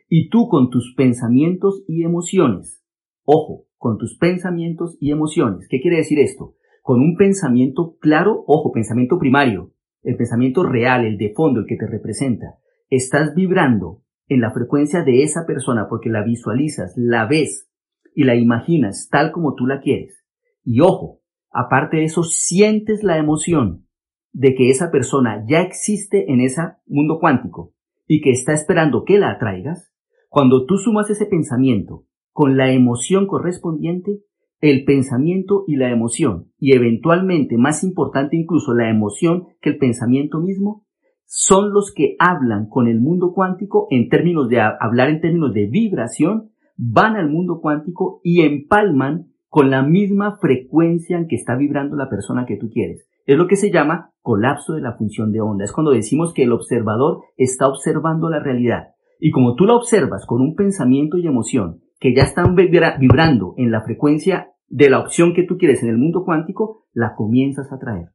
[0.07, 2.83] Y tú con tus pensamientos y emociones,
[3.23, 5.67] ojo, con tus pensamientos y emociones.
[5.69, 6.55] ¿Qué quiere decir esto?
[6.81, 11.75] Con un pensamiento claro, ojo, pensamiento primario, el pensamiento real, el de fondo, el que
[11.75, 12.57] te representa.
[12.89, 17.69] Estás vibrando en la frecuencia de esa persona porque la visualizas, la ves
[18.15, 20.25] y la imaginas tal como tú la quieres.
[20.63, 23.87] Y ojo, aparte de eso, sientes la emoción
[24.31, 27.73] de que esa persona ya existe en ese mundo cuántico
[28.05, 29.91] y que está esperando que la atraigas,
[30.29, 34.19] cuando tú sumas ese pensamiento con la emoción correspondiente,
[34.59, 40.39] el pensamiento y la emoción, y eventualmente, más importante incluso, la emoción que el pensamiento
[40.39, 40.85] mismo,
[41.25, 45.67] son los que hablan con el mundo cuántico en términos de hablar en términos de
[45.67, 51.95] vibración, van al mundo cuántico y empalman con la misma frecuencia en que está vibrando
[51.95, 53.07] la persona que tú quieres.
[53.25, 55.65] Es lo que se llama colapso de la función de onda.
[55.65, 58.93] Es cuando decimos que el observador está observando la realidad.
[59.19, 63.71] Y como tú la observas con un pensamiento y emoción que ya están vibrando en
[63.71, 67.79] la frecuencia de la opción que tú quieres en el mundo cuántico, la comienzas a
[67.79, 68.09] traer.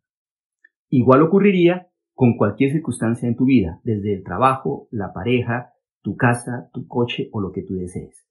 [0.88, 6.69] Igual ocurriría con cualquier circunstancia en tu vida, desde el trabajo, la pareja, tu casa,
[6.73, 8.27] tu coche o lo que tú desees.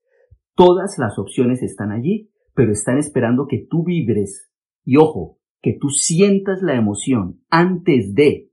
[0.56, 4.52] Todas las opciones están allí, pero están esperando que tú vibres.
[4.84, 8.52] Y ojo, que tú sientas la emoción antes de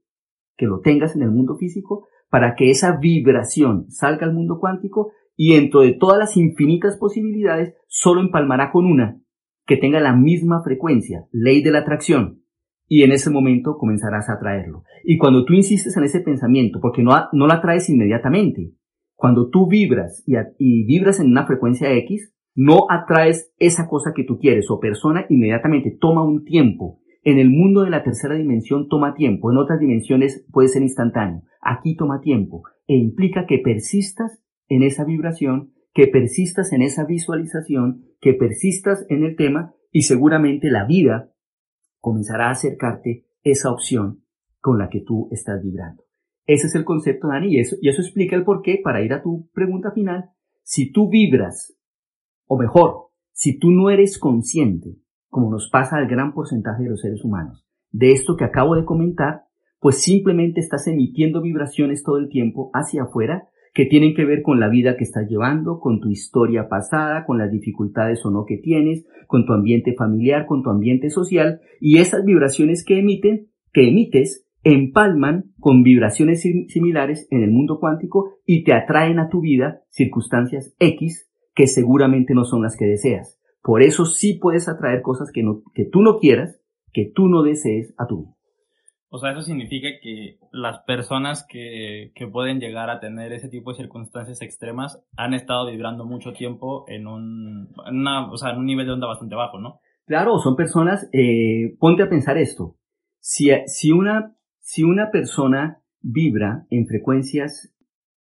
[0.57, 5.11] que lo tengas en el mundo físico para que esa vibración salga al mundo cuántico
[5.35, 9.21] y dentro de todas las infinitas posibilidades, solo empalmará con una
[9.65, 12.41] que tenga la misma frecuencia, ley de la atracción,
[12.87, 14.83] y en ese momento comenzarás a atraerlo.
[15.03, 18.73] Y cuando tú insistes en ese pensamiento, porque no, no la traes inmediatamente,
[19.15, 24.23] cuando tú vibras y, y vibras en una frecuencia X, no atraes esa cosa que
[24.23, 26.99] tú quieres o persona inmediatamente, toma un tiempo.
[27.29, 31.43] En el mundo de la tercera dimensión toma tiempo, en otras dimensiones puede ser instantáneo.
[31.61, 38.03] Aquí toma tiempo e implica que persistas en esa vibración, que persistas en esa visualización,
[38.19, 41.31] que persistas en el tema y seguramente la vida
[41.99, 44.23] comenzará a acercarte esa opción
[44.59, 46.05] con la que tú estás vibrando.
[46.47, 49.13] Ese es el concepto, Dani, y eso, y eso explica el por qué, para ir
[49.13, 50.31] a tu pregunta final,
[50.63, 51.77] si tú vibras,
[52.47, 54.95] o mejor, si tú no eres consciente,
[55.29, 58.85] como nos pasa al gran porcentaje de los seres humanos, de esto que acabo de
[58.85, 59.43] comentar,
[59.79, 64.59] pues simplemente estás emitiendo vibraciones todo el tiempo hacia afuera que tienen que ver con
[64.59, 68.57] la vida que estás llevando, con tu historia pasada, con las dificultades o no que
[68.57, 73.87] tienes, con tu ambiente familiar, con tu ambiente social, y esas vibraciones que emiten, que
[73.87, 79.83] emites, empalman con vibraciones similares en el mundo cuántico y te atraen a tu vida
[79.89, 83.38] circunstancias X que seguramente no son las que deseas.
[83.61, 86.61] Por eso sí puedes atraer cosas que, no, que tú no quieras,
[86.93, 88.35] que tú no desees a tu vida.
[89.11, 93.71] O sea, eso significa que las personas que, que, pueden llegar a tener ese tipo
[93.71, 98.59] de circunstancias extremas han estado vibrando mucho tiempo en un, en una, o sea, en
[98.59, 99.79] un nivel de onda bastante bajo, ¿no?
[100.05, 102.77] Claro, son personas, eh, ponte a pensar esto.
[103.19, 107.73] Si, si, una, si una persona vibra en frecuencias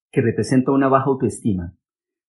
[0.09, 1.75] que representan una baja autoestima,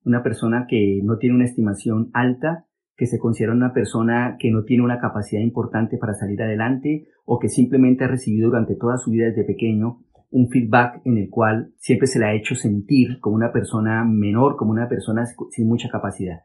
[0.05, 2.68] una persona que no tiene una estimación alta,
[2.99, 7.39] que se considera una persona que no tiene una capacidad importante para salir adelante o
[7.39, 11.73] que simplemente ha recibido durante toda su vida desde pequeño un feedback en el cual
[11.77, 15.89] siempre se le ha hecho sentir como una persona menor, como una persona sin mucha
[15.89, 16.41] capacidad.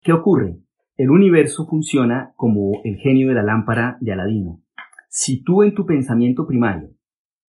[0.00, 0.56] ¿Qué ocurre?
[0.96, 4.62] El universo funciona como el genio de la lámpara de Aladino.
[5.10, 6.88] Si tú en tu pensamiento primario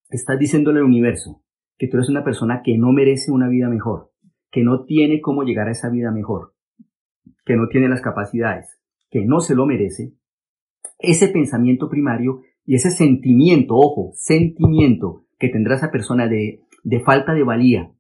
[0.10, 1.42] estás diciéndole al universo
[1.78, 4.12] que tú eres una persona que no merece una vida mejor,
[4.52, 6.53] que no tiene cómo llegar a esa vida mejor,
[7.46, 8.80] que no tiene las capacidades,
[9.10, 10.14] que no se lo merece,
[11.00, 17.34] ese pensamiento primario y ese sentimiento, ojo, sentimiento que tendrá esa persona de, de falta
[17.34, 17.92] de valía,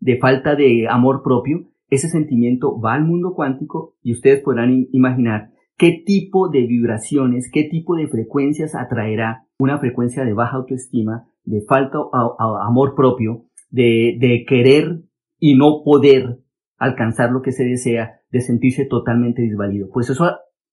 [0.00, 5.50] de falta de amor propio, ese sentimiento va al mundo cuántico y ustedes podrán imaginar
[5.76, 11.62] qué tipo de vibraciones, qué tipo de frecuencias atraerá una frecuencia de baja autoestima, de
[11.68, 15.02] falta de amor propio, de, de querer
[15.38, 16.38] y no poder
[16.82, 19.88] alcanzar lo que se desea, de sentirse totalmente desvalido.
[19.92, 20.28] Pues eso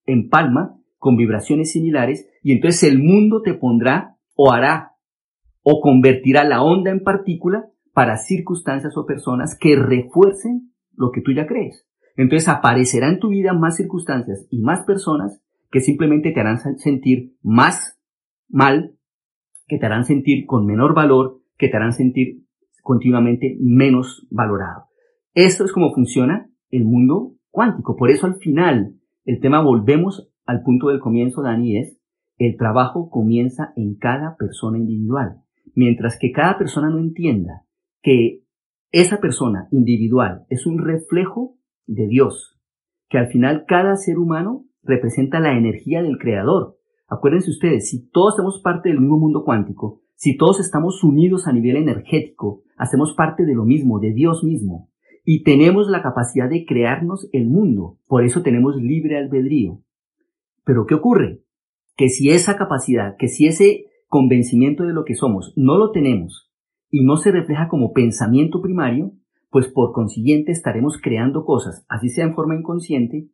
[0.07, 4.93] empalma con vibraciones similares y entonces el mundo te pondrá o hará
[5.61, 11.31] o convertirá la onda en partícula para circunstancias o personas que refuercen lo que tú
[11.31, 11.85] ya crees.
[12.17, 17.35] Entonces aparecerá en tu vida más circunstancias y más personas que simplemente te harán sentir
[17.43, 17.99] más
[18.47, 18.95] mal,
[19.67, 22.47] que te harán sentir con menor valor, que te harán sentir
[22.81, 24.88] continuamente menos valorado.
[25.33, 27.95] Esto es como funciona el mundo cuántico.
[27.95, 31.99] Por eso al final el tema volvemos al punto del comienzo, Dani, es
[32.39, 35.41] el trabajo comienza en cada persona individual.
[35.75, 37.65] Mientras que cada persona no entienda
[38.01, 38.43] que
[38.91, 42.59] esa persona individual es un reflejo de Dios,
[43.09, 46.77] que al final cada ser humano representa la energía del creador.
[47.07, 51.51] Acuérdense ustedes, si todos somos parte del mismo mundo cuántico, si todos estamos unidos a
[51.51, 54.89] nivel energético, hacemos parte de lo mismo, de Dios mismo,
[55.23, 59.81] y tenemos la capacidad de crearnos el mundo, por eso tenemos libre albedrío.
[60.63, 61.41] Pero ¿qué ocurre?
[61.95, 66.51] Que si esa capacidad, que si ese convencimiento de lo que somos no lo tenemos
[66.89, 69.13] y no se refleja como pensamiento primario,
[69.49, 73.29] pues por consiguiente estaremos creando cosas, así sea en forma inconsciente,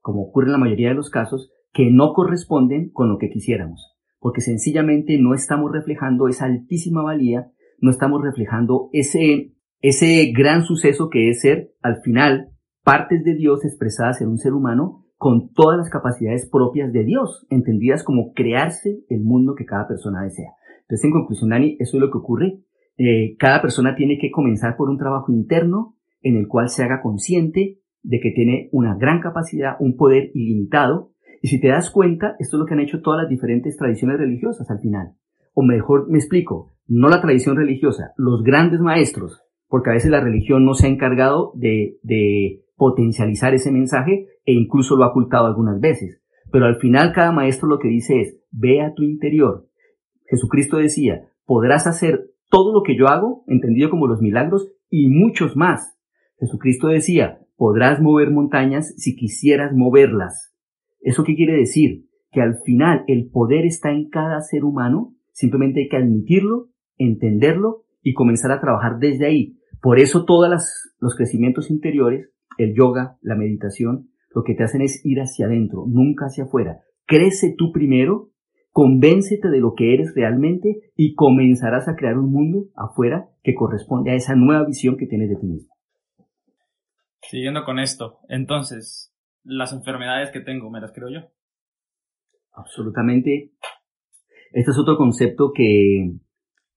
[0.00, 3.94] como ocurre en la mayoría de los casos, que no corresponden con lo que quisiéramos,
[4.18, 11.08] porque sencillamente no estamos reflejando esa altísima valía, no estamos reflejando ese, ese gran suceso
[11.08, 12.50] que es ser, al final,
[12.84, 17.46] partes de Dios expresadas en un ser humano con todas las capacidades propias de Dios,
[17.50, 20.52] entendidas como crearse el mundo que cada persona desea.
[20.82, 22.60] Entonces, en conclusión, Dani, eso es lo que ocurre.
[22.96, 27.02] Eh, cada persona tiene que comenzar por un trabajo interno en el cual se haga
[27.02, 31.12] consciente de que tiene una gran capacidad, un poder ilimitado.
[31.42, 34.18] Y si te das cuenta, esto es lo que han hecho todas las diferentes tradiciones
[34.18, 35.14] religiosas al final.
[35.54, 40.20] O mejor me explico, no la tradición religiosa, los grandes maestros, porque a veces la
[40.20, 41.96] religión no se ha encargado de,
[42.76, 46.22] potencializar ese mensaje e incluso lo ha ocultado algunas veces.
[46.50, 49.68] Pero al final cada maestro lo que dice es, ve a tu interior.
[50.26, 55.56] Jesucristo decía, podrás hacer todo lo que yo hago, entendido como los milagros, y muchos
[55.56, 55.98] más.
[56.38, 60.54] Jesucristo decía, podrás mover montañas si quisieras moverlas.
[61.00, 62.06] ¿Eso qué quiere decir?
[62.32, 67.84] Que al final el poder está en cada ser humano, simplemente hay que admitirlo, entenderlo
[68.02, 69.59] y comenzar a trabajar desde ahí.
[69.80, 70.48] Por eso todos
[70.98, 75.84] los crecimientos interiores, el yoga, la meditación, lo que te hacen es ir hacia adentro,
[75.88, 76.80] nunca hacia afuera.
[77.06, 78.30] Crece tú primero,
[78.70, 84.12] convéncete de lo que eres realmente y comenzarás a crear un mundo afuera que corresponde
[84.12, 85.74] a esa nueva visión que tienes de ti mismo.
[87.22, 91.20] Siguiendo con esto, entonces, las enfermedades que tengo, ¿me las creo yo?
[92.52, 93.52] Absolutamente.
[94.52, 96.12] Este es otro concepto que,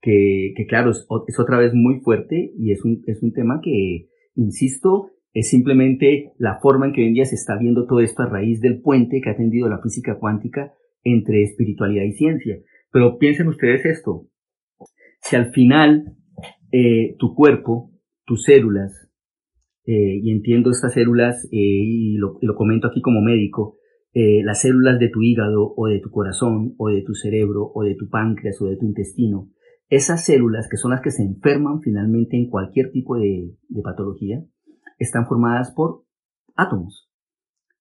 [0.04, 5.12] que, claro, es, otra vez muy fuerte y es un, es un tema que, insisto,
[5.32, 8.30] es simplemente la forma en que hoy en día se está viendo todo esto a
[8.30, 10.74] raíz del puente que ha tendido la física cuántica
[11.04, 12.58] entre espiritualidad y ciencia.
[12.92, 14.28] Pero piensen ustedes esto.
[15.22, 16.18] Si al final
[16.74, 17.92] eh, tu cuerpo,
[18.26, 19.10] tus células,
[19.86, 23.78] eh, y entiendo estas células, eh, y, lo, comento aquí como médico,
[24.16, 27.96] las células de tu hígado o de tu corazón o de tu cerebro o de
[27.96, 29.50] tu páncreas o de tu intestino,
[29.96, 34.44] esas células que son las que se enferman finalmente en cualquier tipo de, patología,
[34.98, 36.04] están formadas por
[36.56, 37.10] átomos.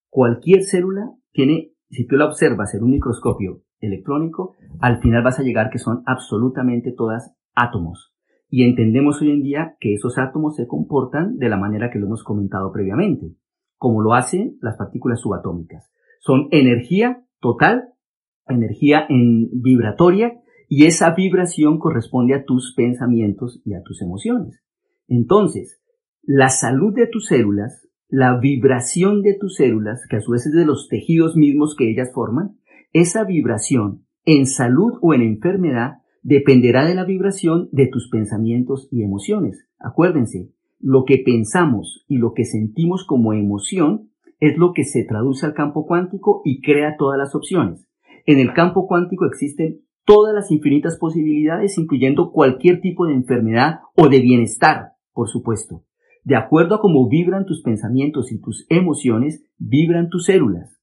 [0.09, 5.43] Cualquier célula tiene, si tú la observas en un microscopio electrónico, al final vas a
[5.43, 8.13] llegar que son absolutamente todas átomos
[8.55, 12.05] y entendemos hoy en día que esos átomos se comportan de la manera que lo
[12.05, 13.35] hemos comentado previamente,
[13.79, 15.91] como lo hacen las partículas subatómicas.
[16.21, 17.95] Son energía total,
[18.47, 20.35] energía en vibratoria,
[20.75, 24.63] y esa vibración corresponde a tus pensamientos y a tus emociones.
[25.07, 25.83] Entonces,
[26.23, 30.55] la salud de tus células, la vibración de tus células, que a su vez es
[30.55, 32.57] de los tejidos mismos que ellas forman,
[32.95, 39.03] esa vibración en salud o en enfermedad dependerá de la vibración de tus pensamientos y
[39.03, 39.69] emociones.
[39.79, 44.09] Acuérdense, lo que pensamos y lo que sentimos como emoción
[44.41, 47.87] es lo que se traduce al campo cuántico y crea todas las opciones.
[48.25, 54.09] En el campo cuántico existen todas las infinitas posibilidades, incluyendo cualquier tipo de enfermedad o
[54.09, 55.85] de bienestar, por supuesto.
[56.25, 60.79] De acuerdo a cómo vibran tus pensamientos y tus emociones, vibran tus células.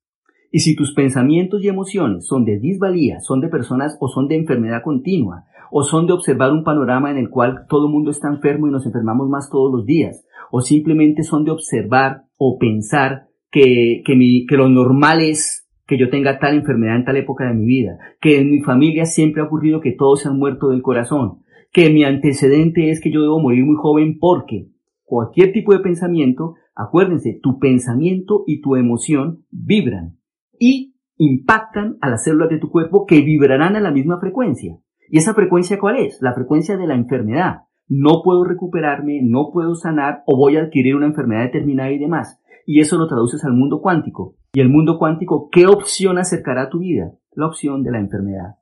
[0.52, 4.36] Y si tus pensamientos y emociones son de disvalía, son de personas o son de
[4.36, 8.28] enfermedad continua, o son de observar un panorama en el cual todo el mundo está
[8.28, 13.28] enfermo y nos enfermamos más todos los días, o simplemente son de observar o pensar
[13.52, 15.59] que, que, mi, que lo normal es
[15.90, 19.06] que yo tenga tal enfermedad en tal época de mi vida, que en mi familia
[19.06, 21.40] siempre ha ocurrido que todos se han muerto del corazón,
[21.72, 24.70] que mi antecedente es que yo debo morir muy joven porque
[25.04, 30.20] cualquier tipo de pensamiento, acuérdense, tu pensamiento y tu emoción vibran
[30.60, 34.78] y impactan a las células de tu cuerpo que vibrarán a la misma frecuencia.
[35.10, 36.20] ¿Y esa frecuencia cuál es?
[36.22, 37.64] La frecuencia de la enfermedad.
[37.88, 42.40] No puedo recuperarme, no puedo sanar o voy a adquirir una enfermedad determinada y demás.
[42.68, 44.36] Y eso lo traduces al mundo cuántico.
[44.54, 47.12] Y el mundo cuántico, ¿qué opción acercará a tu vida?
[47.34, 48.56] La opción de la enfermedad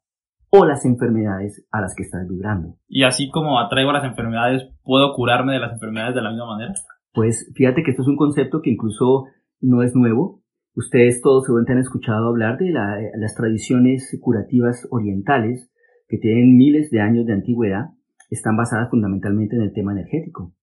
[0.50, 2.76] o las enfermedades a las que estás vibrando.
[2.88, 6.48] Y así como atraigo a las enfermedades, ¿puedo curarme de las enfermedades de la misma
[6.48, 6.74] manera?
[7.14, 9.26] Pues fíjate que esto es un concepto que incluso
[9.62, 10.42] no es nuevo.
[10.76, 15.72] Ustedes todos seguramente han escuchado hablar de las tradiciones curativas orientales
[16.08, 17.92] que tienen miles de años de antigüedad,
[18.30, 20.54] están basadas fundamentalmente en el tema energético.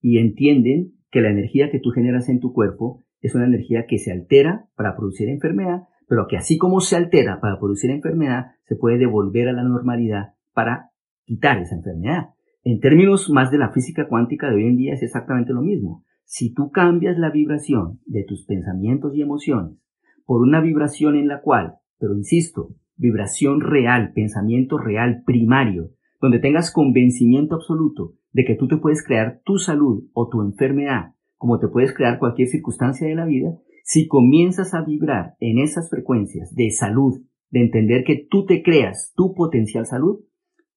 [0.00, 3.98] y entienden que la energía que tú generas en tu cuerpo es una energía que
[3.98, 8.76] se altera para producir enfermedad, pero que así como se altera para producir enfermedad, se
[8.76, 10.90] puede devolver a la normalidad para
[11.24, 12.30] quitar esa enfermedad.
[12.64, 16.04] En términos más de la física cuántica de hoy en día es exactamente lo mismo.
[16.24, 19.78] Si tú cambias la vibración de tus pensamientos y emociones
[20.26, 26.72] por una vibración en la cual, pero insisto, vibración real, pensamiento real, primario, donde tengas
[26.72, 31.68] convencimiento absoluto de que tú te puedes crear tu salud o tu enfermedad, como te
[31.68, 36.70] puedes crear cualquier circunstancia de la vida, si comienzas a vibrar en esas frecuencias de
[36.70, 40.20] salud, de entender que tú te creas tu potencial salud,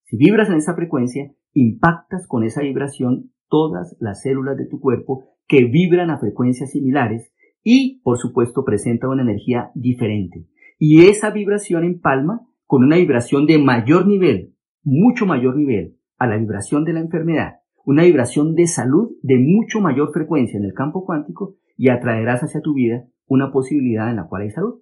[0.05, 5.26] si vibras en esa frecuencia, impactas con esa vibración todas las células de tu cuerpo
[5.47, 7.34] que vibran a frecuencias similares
[7.64, 10.47] y, por supuesto, presenta una energía diferente.
[10.80, 16.38] Y esa vibración empalma con una vibración de mayor nivel, mucho mayor nivel, a la
[16.38, 21.05] vibración de la enfermedad, una vibración de salud de mucho mayor frecuencia en el campo
[21.05, 24.82] cuántico y atraerás hacia tu vida una posibilidad en la cual hay salud.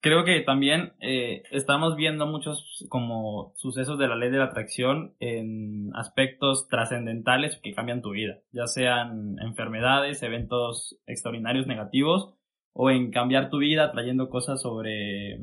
[0.00, 5.14] Creo que también eh, estamos viendo muchos como sucesos de la ley de la atracción
[5.18, 12.34] en aspectos trascendentales que cambian tu vida, ya sean enfermedades, eventos extraordinarios negativos
[12.72, 15.42] o en cambiar tu vida trayendo cosas sobre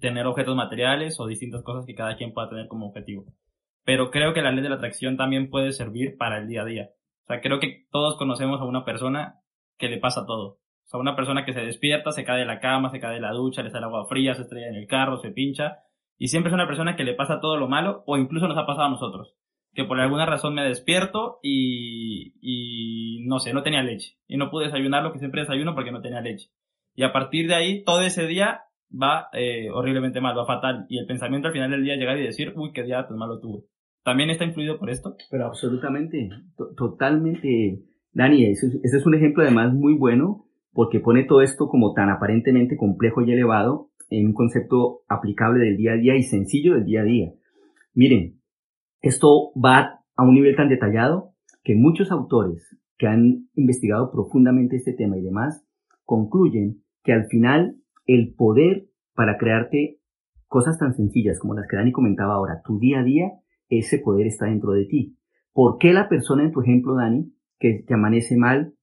[0.00, 3.26] tener objetos materiales o distintas cosas que cada quien pueda tener como objetivo
[3.88, 6.66] pero creo que la ley de la atracción también puede servir para el día a
[6.66, 6.90] día.
[7.22, 9.36] O sea, creo que todos conocemos a una persona
[9.78, 10.46] que le pasa todo.
[10.58, 13.22] O sea, una persona que se despierta, se cae de la cama, se cae de
[13.22, 15.78] la ducha, le sale agua fría, se estrella en el carro, se pincha.
[16.18, 18.66] Y siempre es una persona que le pasa todo lo malo o incluso nos ha
[18.66, 19.34] pasado a nosotros.
[19.72, 24.18] Que por alguna razón me despierto y, no sé, no tenía leche.
[24.26, 26.50] Y no pude desayunar lo que siempre desayuno porque no tenía leche.
[26.94, 30.84] Y a partir de ahí, todo ese día va eh, horriblemente mal, va fatal.
[30.90, 33.40] Y el pensamiento al final del día llegar y decir, uy, qué día tan malo
[33.40, 33.64] tuve.
[34.08, 35.16] ¿También está influido por esto?
[35.30, 36.30] Pero absolutamente,
[36.78, 37.82] totalmente,
[38.14, 42.78] Dani, ese, es un ejemplo además muy bueno porque pone todo esto como tan aparentemente
[42.78, 47.02] complejo y elevado en un concepto aplicable del día a día y sencillo del día
[47.02, 47.32] a día.
[47.92, 48.40] Miren,
[49.02, 54.94] esto va a un nivel tan detallado que muchos autores que han investigado profundamente este
[54.94, 55.66] tema y demás
[56.06, 60.00] concluyen que al final el poder para crearte
[60.46, 63.32] cosas tan sencillas como las que Dani comentaba ahora, tu día a día,
[63.68, 65.16] ese poder está dentro de ti.
[65.52, 68.74] ¿Por qué la persona en tu ejemplo, Dani, que amanece mal,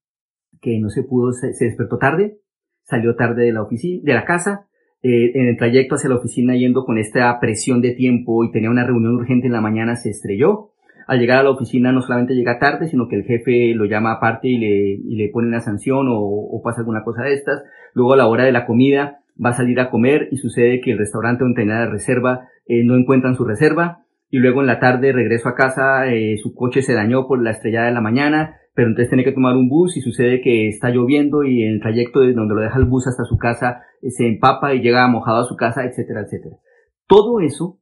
[0.65, 2.39] que no se pudo, se, despertó tarde,
[2.83, 4.67] salió tarde de la oficina, de la casa,
[5.03, 8.71] eh, en el trayecto hacia la oficina yendo con esta presión de tiempo y tenía
[8.71, 10.71] una reunión urgente en la mañana, se estrelló.
[11.07, 14.13] Al llegar a la oficina no solamente llega tarde, sino que el jefe lo llama
[14.13, 17.63] aparte y le, y le pone una sanción o, o pasa alguna cosa de estas.
[17.93, 20.91] Luego a la hora de la comida va a salir a comer y sucede que
[20.91, 24.80] el restaurante donde tenía la reserva eh, no encuentran su reserva y luego en la
[24.80, 28.57] tarde regreso a casa, eh, su coche se dañó por la estrellada de la mañana,
[28.73, 31.82] pero entonces tiene que tomar un bus y sucede que está lloviendo y en el
[31.82, 35.07] trayecto de donde lo deja el bus hasta su casa eh, se empapa y llega
[35.07, 36.57] mojado a su casa, etcétera, etcétera.
[37.07, 37.80] Todo eso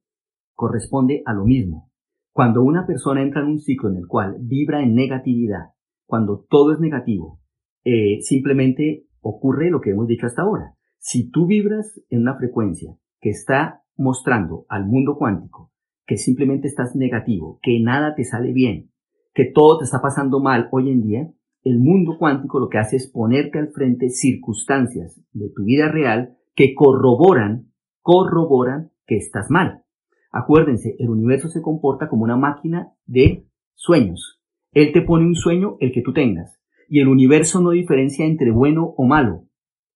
[0.54, 1.90] corresponde a lo mismo.
[2.32, 5.72] Cuando una persona entra en un ciclo en el cual vibra en negatividad,
[6.06, 7.40] cuando todo es negativo,
[7.84, 10.76] eh, simplemente ocurre lo que hemos dicho hasta ahora.
[11.00, 15.73] Si tú vibras en una frecuencia que está mostrando al mundo cuántico
[16.06, 18.92] que simplemente estás negativo, que nada te sale bien,
[19.34, 21.32] que todo te está pasando mal hoy en día,
[21.64, 26.38] el mundo cuántico lo que hace es ponerte al frente circunstancias de tu vida real
[26.56, 29.84] que corroboran, corroboran que estás mal.
[30.32, 34.42] Acuérdense, el universo se comporta como una máquina de sueños.
[34.72, 36.60] Él te pone un sueño, el que tú tengas.
[36.90, 39.46] Y el universo no diferencia entre bueno o malo.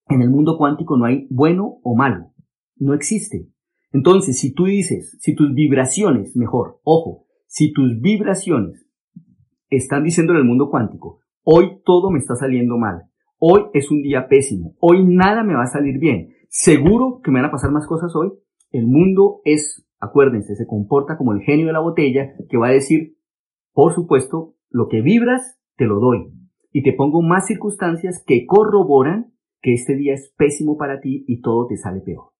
[0.07, 2.31] En el mundo cuántico no hay bueno o malo.
[2.77, 3.49] No existe.
[3.91, 8.85] Entonces, si tú dices, si tus vibraciones, mejor, ojo, si tus vibraciones
[9.69, 13.03] están diciendo en el mundo cuántico, hoy todo me está saliendo mal,
[13.39, 17.39] hoy es un día pésimo, hoy nada me va a salir bien, seguro que me
[17.39, 18.31] van a pasar más cosas hoy,
[18.71, 22.71] el mundo es, acuérdense, se comporta como el genio de la botella que va a
[22.71, 23.17] decir,
[23.73, 26.33] por supuesto, lo que vibras, te lo doy.
[26.71, 31.41] Y te pongo más circunstancias que corroboran que este día es pésimo para ti y
[31.41, 32.31] todo te sale peor.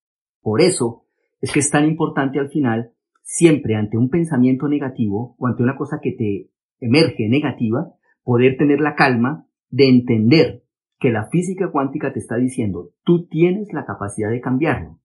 [0.41, 1.06] Por eso,
[1.41, 5.75] es que es tan importante al final, siempre ante un pensamiento negativo o ante una
[5.75, 10.63] cosa que te emerge negativa, poder tener la calma de entender
[10.99, 14.99] que la física cuántica te está diciendo, tú tienes la capacidad de cambiarlo.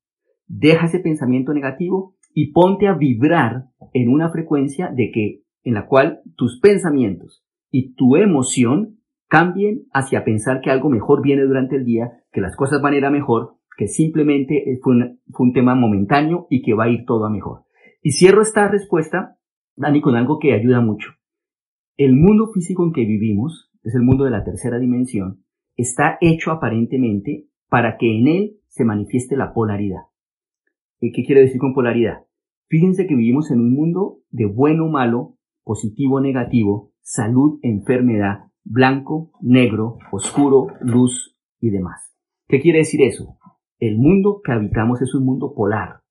[0.47, 5.87] Deja ese pensamiento negativo y ponte a vibrar en una frecuencia de que, en la
[5.87, 11.85] cual tus pensamientos y tu emoción cambien hacia pensar que algo mejor viene durante el
[11.85, 14.97] día, que las cosas van a ir a mejor que simplemente fue
[15.39, 17.65] un, tema momentáneo y que va a ir todo a mejor.
[18.03, 19.39] Y cierro esta respuesta,
[19.77, 21.11] Dani, con algo que ayuda mucho.
[21.97, 25.45] el mundo físico en que vivimos, es el mundo de la tercera dimensión,
[25.77, 30.03] está hecho aparentemente para que en él se manifieste la polaridad.
[31.01, 32.25] ¿Y qué quiere decir con polaridad?
[32.69, 38.45] Fíjense que vivimos en un mundo de bueno o malo, positivo o negativo, salud, enfermedad,
[38.65, 42.17] blanco, negro, oscuro, luz y demás.
[42.49, 43.37] ¿Qué quiere decir eso?
[43.83, 46.03] El mundo que habitamos es un mundo polar.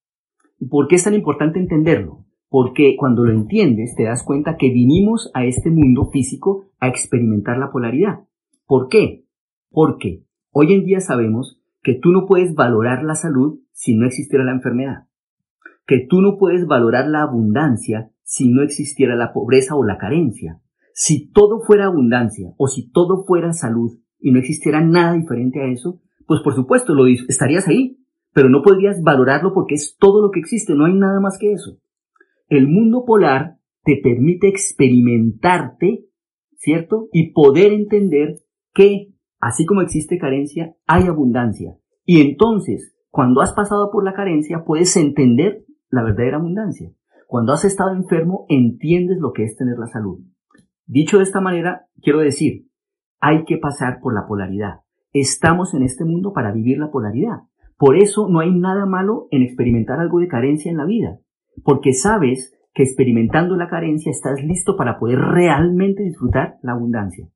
[0.59, 2.25] ¿Y por qué es tan importante entenderlo?
[2.49, 7.57] Porque cuando lo entiendes te das cuenta que vinimos a este mundo físico a experimentar
[7.57, 8.25] la polaridad.
[8.65, 9.23] ¿Por qué?
[9.69, 14.43] Porque hoy en día sabemos que tú no puedes valorar la salud si no existiera
[14.43, 15.07] la enfermedad.
[15.87, 20.59] Que tú no puedes valorar la abundancia si no existiera la pobreza o la carencia.
[20.93, 25.71] Si todo fuera abundancia o si todo fuera salud y no existiera nada diferente a
[25.71, 27.97] eso, pues por supuesto lo estarías ahí,
[28.33, 31.51] pero no podrías valorarlo porque es todo lo que existe, no hay nada más que
[31.51, 31.77] eso.
[32.47, 36.05] El mundo polar te permite experimentarte,
[36.55, 37.09] ¿cierto?
[37.11, 38.35] Y poder entender
[38.73, 41.77] que, así como existe carencia, hay abundancia.
[42.05, 46.91] Y entonces, cuando has pasado por la carencia, puedes entender la verdadera abundancia.
[47.27, 50.19] Cuando has estado enfermo, entiendes lo que es tener la salud.
[50.85, 52.67] Dicho de esta manera, quiero decir,
[53.21, 54.80] hay que pasar por la polaridad.
[55.13, 57.41] Estamos en este mundo para vivir la polaridad.
[57.77, 61.19] Por eso no hay nada malo en experimentar algo de carencia en la vida
[61.63, 67.27] porque sabes que experimentando la carencia estás listo para poder realmente disfrutar la abundancia.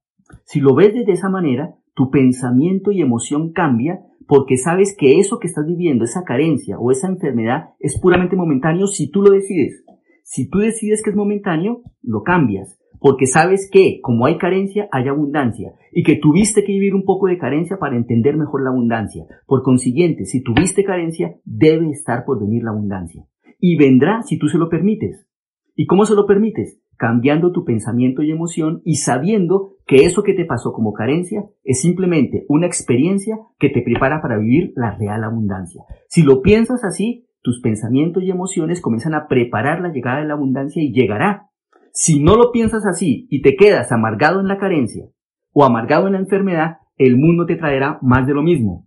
[0.45, 5.39] Si lo ves de esa manera, tu pensamiento y emoción cambia porque sabes que eso
[5.39, 9.83] que estás viviendo, esa carencia o esa enfermedad, es puramente momentáneo si tú lo decides.
[10.23, 15.07] Si tú decides que es momentáneo, lo cambias, porque sabes que como hay carencia, hay
[15.09, 19.27] abundancia, y que tuviste que vivir un poco de carencia para entender mejor la abundancia.
[19.45, 23.27] Por consiguiente, si tuviste carencia, debe estar por venir la abundancia
[23.59, 25.29] y vendrá si tú se lo permites.
[25.75, 26.81] ¿Y cómo se lo permites?
[26.97, 31.81] Cambiando tu pensamiento y emoción y sabiendo que eso que te pasó como carencia es
[31.81, 35.83] simplemente una experiencia que te prepara para vivir la real abundancia.
[36.07, 40.33] Si lo piensas así, tus pensamientos y emociones comienzan a preparar la llegada de la
[40.33, 41.51] abundancia y llegará.
[41.97, 45.05] Si no lo piensas así y te quedas amargado en la carencia
[45.53, 48.85] o amargado en la enfermedad, el mundo te traerá más de lo mismo.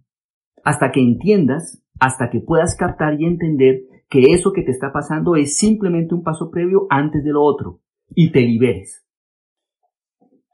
[0.63, 3.81] Hasta que entiendas, hasta que puedas captar y entender
[4.11, 7.81] que eso que te está pasando es simplemente un paso previo antes de lo otro
[8.15, 9.07] y te liberes.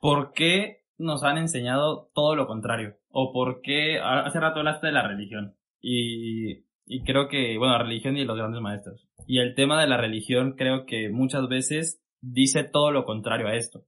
[0.00, 2.94] ¿Por qué nos han enseñado todo lo contrario?
[3.08, 5.56] ¿O por qué hace rato hablaste de la religión?
[5.80, 6.62] Y,
[7.04, 9.08] creo que, bueno, la religión y los grandes maestros.
[9.26, 13.54] Y el tema de la religión creo que muchas veces dice todo lo contrario a
[13.54, 13.84] esto.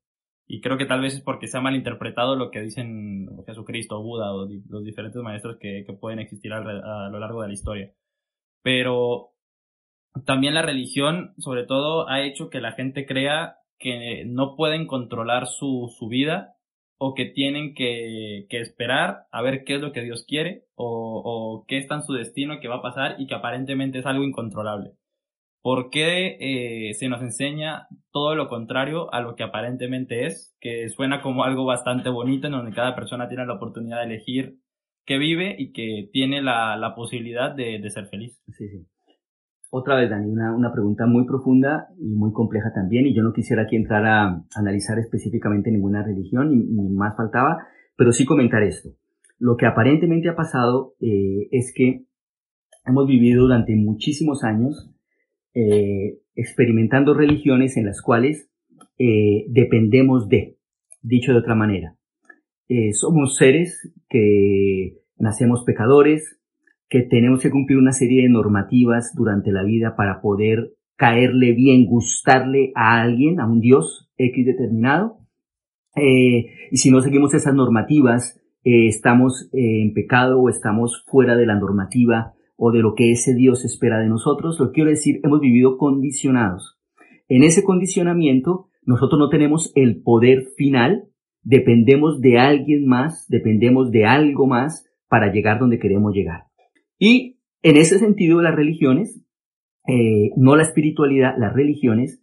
[0.48, 4.32] Y creo que tal vez es porque se ha malinterpretado lo que dicen Jesucristo, Buda
[4.32, 7.92] o los diferentes maestros que, pueden existir a, lo largo de la historia.
[8.62, 9.32] Pero
[10.24, 15.48] también la religión, sobre todo, ha hecho que la gente crea que no pueden controlar
[15.48, 16.54] su, su vida
[16.98, 21.20] o que tienen que, que, esperar a ver qué es lo que Dios quiere o,
[21.24, 24.24] o qué está en su destino, qué va a pasar y que aparentemente es algo
[24.24, 24.92] incontrolable.
[25.66, 30.56] ¿Por qué eh, se nos enseña todo lo contrario a lo que aparentemente es?
[30.60, 34.60] Que suena como algo bastante bonito en donde cada persona tiene la oportunidad de elegir
[35.04, 38.40] qué vive y que tiene la, posibilidad de, de ser feliz.
[38.56, 38.86] Sí, sí.
[39.68, 43.62] Otra vez, Dani, una, pregunta muy profunda y muy compleja también, y yo no quisiera
[43.62, 48.90] aquí entrar a analizar específicamente ninguna religión, ni, más faltaba, pero sí comentar esto.
[49.40, 52.04] Lo que aparentemente ha pasado eh, es que
[52.84, 54.92] hemos vivido durante muchísimos años
[55.56, 58.48] eh, experimentando religiones en las cuales
[58.98, 60.58] eh, dependemos de,
[61.02, 61.96] dicho de otra manera.
[62.92, 66.38] somos seres que nacemos pecadores,
[66.88, 71.86] que tenemos que cumplir una serie de normativas durante la vida para poder caerle bien,
[71.86, 75.18] gustarle a alguien, a un Dios X determinado.
[75.94, 81.36] Eh, y si no seguimos esas normativas, eh, estamos eh, en pecado o estamos fuera
[81.36, 84.58] de la normativa o de lo que ese Dios espera de nosotros.
[84.58, 86.78] Lo quiero decir, hemos vivido condicionados.
[87.28, 91.08] En ese condicionamiento, nosotros no tenemos el poder final,
[91.42, 96.44] dependemos de alguien más, dependemos de algo más para llegar donde queremos llegar.
[96.98, 99.20] Y en ese sentido, las religiones,
[99.88, 102.22] eh, no la espiritualidad, las religiones,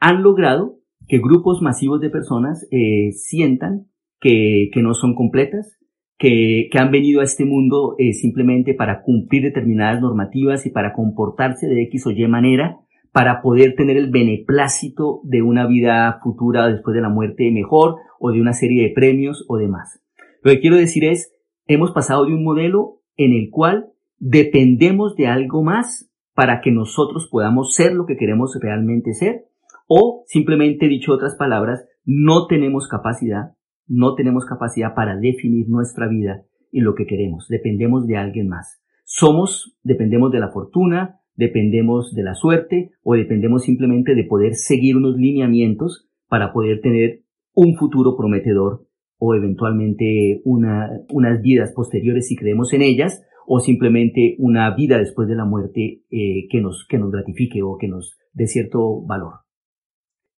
[0.00, 0.78] han logrado
[1.08, 3.86] que grupos masivos de personas eh, sientan
[4.20, 5.78] que, no son completas,
[6.18, 10.92] que, que, han venido a este mundo eh, simplemente para cumplir determinadas normativas y para
[10.92, 12.78] comportarse de X o Y manera,
[13.12, 18.30] para poder tener el beneplácito de una vida futura después de la muerte mejor o
[18.32, 20.02] de una serie de premios o demás.
[20.42, 21.34] Lo que quiero decir es,
[21.66, 23.88] hemos pasado de un modelo en el cual
[24.18, 29.44] dependemos de algo más para que nosotros podamos ser lo que queremos realmente ser
[29.86, 33.52] o simplemente dicho otras palabras, no tenemos capacidad,
[33.92, 37.46] no tenemos capacidad para definir nuestra vida y lo que queremos.
[37.48, 38.82] Dependemos de alguien más.
[39.04, 44.96] Somos, dependemos de la fortuna, dependemos de la suerte o dependemos simplemente de poder seguir
[44.96, 47.20] unos lineamientos para poder tener
[47.52, 48.86] un futuro prometedor
[49.18, 55.28] o eventualmente una, unas vidas posteriores si creemos en ellas o simplemente una vida después
[55.28, 59.40] de la muerte eh, que, nos, que nos gratifique o que nos dé cierto valor.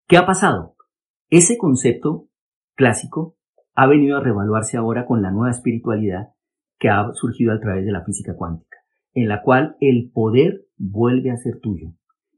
[0.09, 0.75] ¿Qué ha pasado?
[1.31, 2.29] Ese concepto
[2.75, 3.37] clásico
[3.75, 6.29] ha venido a revaluarse ahora con la nueva espiritualidad
[6.79, 8.79] que ha surgido a través de la física cuántica,
[9.13, 11.95] en la cual el poder vuelve a ser tuyo,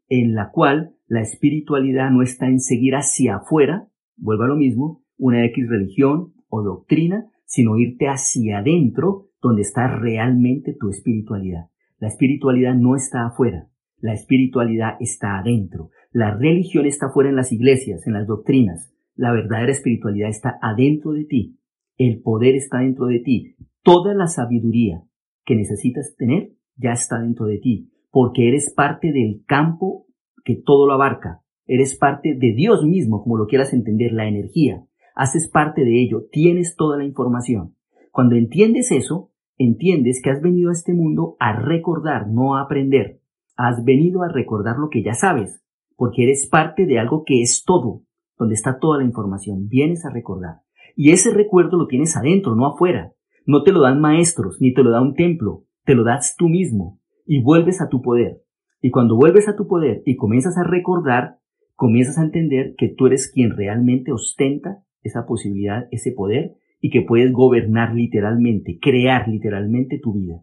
[0.09, 5.03] en la cual la espiritualidad no está en seguir hacia afuera, vuelve a lo mismo,
[5.19, 11.67] una X religión o doctrina, sino irte hacia adentro donde está realmente tu espiritualidad.
[11.99, 13.69] La espiritualidad no está afuera,
[13.99, 15.91] la espiritualidad está adentro.
[16.13, 18.93] La religión está fuera en las iglesias, en las doctrinas.
[19.17, 21.59] La verdadera espiritualidad está adentro de ti.
[21.97, 23.57] El poder está dentro de ti.
[23.83, 25.03] Toda la sabiduría
[25.47, 30.07] que necesitas tener ya está dentro de ti, porque eres parte del campo
[30.45, 31.41] que todo lo abarca.
[31.67, 34.85] Eres parte de Dios mismo, como lo quieras entender, la energía.
[35.15, 37.75] Haces parte de ello, tienes toda la información.
[38.13, 43.21] Cuando entiendes eso, entiendes que has venido a este mundo a recordar, no a aprender.
[43.57, 45.63] Has venido a recordar lo que ya sabes,
[45.97, 48.03] porque eres parte de algo que es todo,
[48.39, 49.69] donde está toda la información.
[49.69, 50.61] Vienes a recordar.
[50.95, 53.13] Y ese recuerdo lo tienes adentro, no afuera.
[53.47, 56.49] No te lo dan maestros, ni te lo da un templo, te lo das tú
[56.49, 58.43] mismo y vuelves a tu poder.
[58.81, 61.39] Y cuando vuelves a tu poder y comienzas a recordar,
[61.75, 67.03] comienzas a entender que tú eres quien realmente ostenta esa posibilidad, ese poder y que
[67.03, 70.43] puedes gobernar literalmente, crear literalmente tu vida.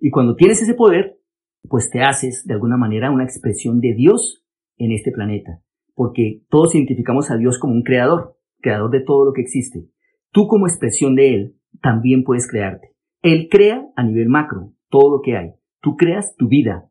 [0.00, 1.18] Y cuando tienes ese poder,
[1.68, 4.44] pues te haces de alguna manera una expresión de Dios
[4.78, 5.62] en este planeta,
[5.96, 9.88] porque todos identificamos a Dios como un creador, creador de todo lo que existe.
[10.30, 12.92] Tú como expresión de Él también puedes crearte.
[13.22, 15.54] Él crea a nivel macro todo lo que hay.
[15.80, 16.90] Tú creas tu vida.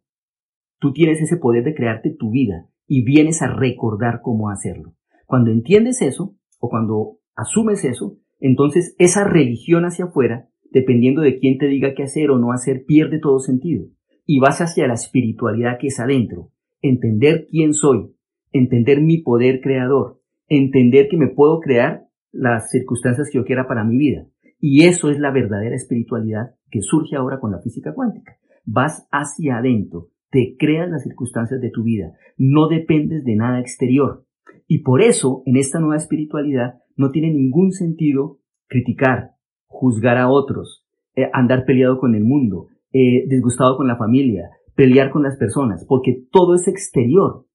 [0.80, 4.96] Tú tienes ese poder de crearte tu vida y vienes a recordar cómo hacerlo.
[5.28, 11.60] Cuando entiendes eso o cuando asumes eso, entonces esa religión hacia afuera, dependiendo de quién
[11.60, 13.86] te diga qué hacer o no hacer, pierde todo sentido.
[14.26, 16.50] Y vas hacia la espiritualidad que es adentro.
[16.82, 18.15] Entender quién soy,
[18.58, 23.84] entender mi poder creador, entender que me puedo crear las circunstancias que yo quiera para
[23.84, 24.28] mi vida.
[24.60, 28.38] Y eso es la verdadera espiritualidad que surge ahora con la física cuántica.
[28.66, 34.26] Vas hacia adentro, te creas las circunstancias de tu vida, no dependes de nada exterior.
[34.68, 39.32] Y por eso, en esta nueva espiritualidad, no tiene ningún sentido criticar,
[39.68, 40.86] juzgar a otros,
[41.16, 45.86] eh, andar peleado con el mundo, eh, disgustado con la familia, pelear con las personas,
[45.88, 47.46] porque todo es exterior.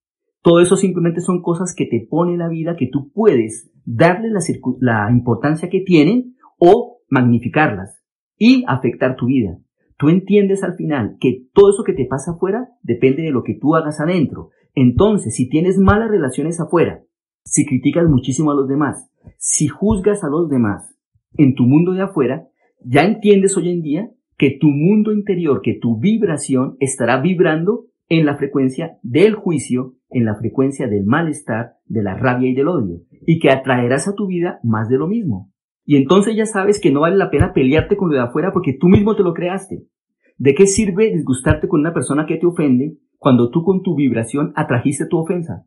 [0.42, 4.40] Todo eso simplemente son cosas que te pone la vida, que tú puedes darle la,
[4.80, 8.02] la importancia que tienen o magnificarlas
[8.38, 9.58] y afectar tu vida.
[9.98, 13.58] Tú entiendes al final que todo eso que te pasa afuera depende de lo que
[13.60, 14.48] tú hagas adentro.
[14.74, 17.02] Entonces, si tienes malas relaciones afuera,
[17.44, 20.96] si criticas muchísimo a los demás, si juzgas a los demás
[21.36, 22.48] en tu mundo de afuera,
[22.82, 28.24] ya entiendes hoy en día que tu mundo interior, que tu vibración estará vibrando en
[28.24, 33.02] la frecuencia del juicio, en la frecuencia del malestar, de la rabia y del odio,
[33.26, 35.50] y que atraerás a tu vida más de lo mismo.
[35.84, 38.76] Y entonces ya sabes que no vale la pena pelearte con lo de afuera porque
[38.78, 39.86] tú mismo te lo creaste.
[40.38, 44.52] ¿De qué sirve disgustarte con una persona que te ofende cuando tú con tu vibración
[44.56, 45.66] atrajiste tu ofensa?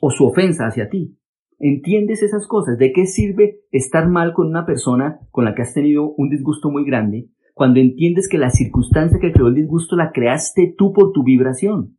[0.00, 1.18] O su ofensa hacia ti.
[1.58, 2.78] ¿Entiendes esas cosas?
[2.78, 6.70] ¿De qué sirve estar mal con una persona con la que has tenido un disgusto
[6.70, 11.10] muy grande cuando entiendes que la circunstancia que creó el disgusto la creaste tú por
[11.10, 11.97] tu vibración?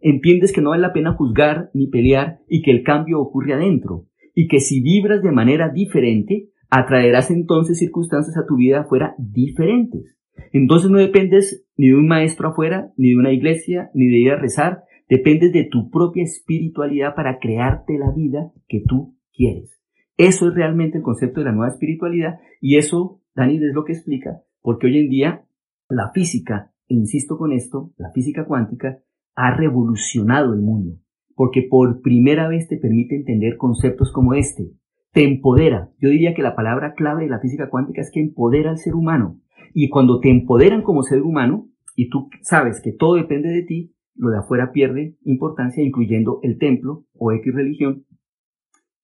[0.00, 4.06] Entiendes que no vale la pena juzgar ni pelear y que el cambio ocurre adentro
[4.34, 10.16] y que si vibras de manera diferente, atraerás entonces circunstancias a tu vida afuera diferentes.
[10.52, 14.30] Entonces no dependes ni de un maestro afuera, ni de una iglesia, ni de ir
[14.30, 19.82] a rezar, Dependes de tu propia espiritualidad para crearte la vida que tú quieres.
[20.16, 23.92] Eso es realmente el concepto de la nueva espiritualidad y eso, Dani, es lo que
[23.92, 25.44] explica, porque hoy en día
[25.88, 29.00] la física, e insisto con esto, la física cuántica
[29.34, 30.98] ha revolucionado el mundo,
[31.34, 34.72] porque por primera vez te permite entender conceptos como este.
[35.12, 35.90] Te empodera.
[35.98, 38.94] Yo diría que la palabra clave de la física cuántica es que empodera al ser
[38.94, 39.40] humano.
[39.74, 43.94] Y cuando te empoderan como ser humano, y tú sabes que todo depende de ti,
[44.14, 48.04] lo de afuera pierde importancia, incluyendo el templo o X religión,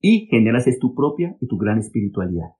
[0.00, 2.50] y generas es tu propia y tu gran espiritualidad.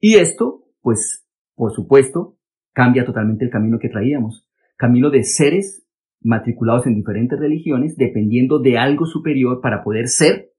[0.00, 2.36] Y esto, pues, por supuesto,
[2.72, 4.48] cambia totalmente el camino que traíamos.
[4.76, 5.83] Camino de seres
[6.24, 10.50] matriculados en diferentes religiones, dependiendo de algo superior para poder ser,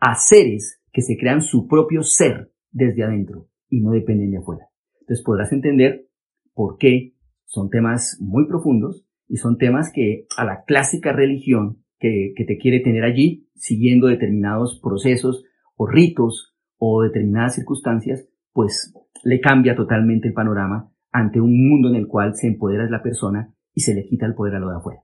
[0.00, 4.66] a seres que se crean su propio ser desde adentro y no dependen de afuera.
[5.00, 6.08] Entonces podrás entender
[6.52, 7.14] por qué
[7.46, 12.58] son temas muy profundos y son temas que a la clásica religión que, que te
[12.58, 15.44] quiere tener allí, siguiendo determinados procesos
[15.76, 18.92] o ritos o determinadas circunstancias, pues
[19.22, 23.54] le cambia totalmente el panorama ante un mundo en el cual se empodera la persona
[23.72, 25.03] y se le quita el poder a lo de afuera.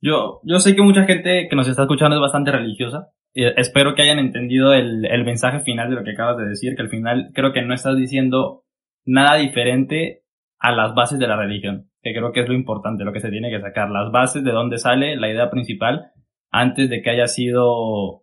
[0.00, 3.08] Yo, yo sé que mucha gente que nos está escuchando es bastante religiosa.
[3.34, 6.82] espero que hayan entendido el, el mensaje final de lo que acabas de decir, que
[6.82, 8.64] al final creo que no estás diciendo
[9.04, 10.22] nada diferente
[10.58, 13.30] a las bases de la religión, que creo que es lo importante, lo que se
[13.30, 16.10] tiene que sacar, las bases de dónde sale la idea principal
[16.50, 18.22] antes de que haya sido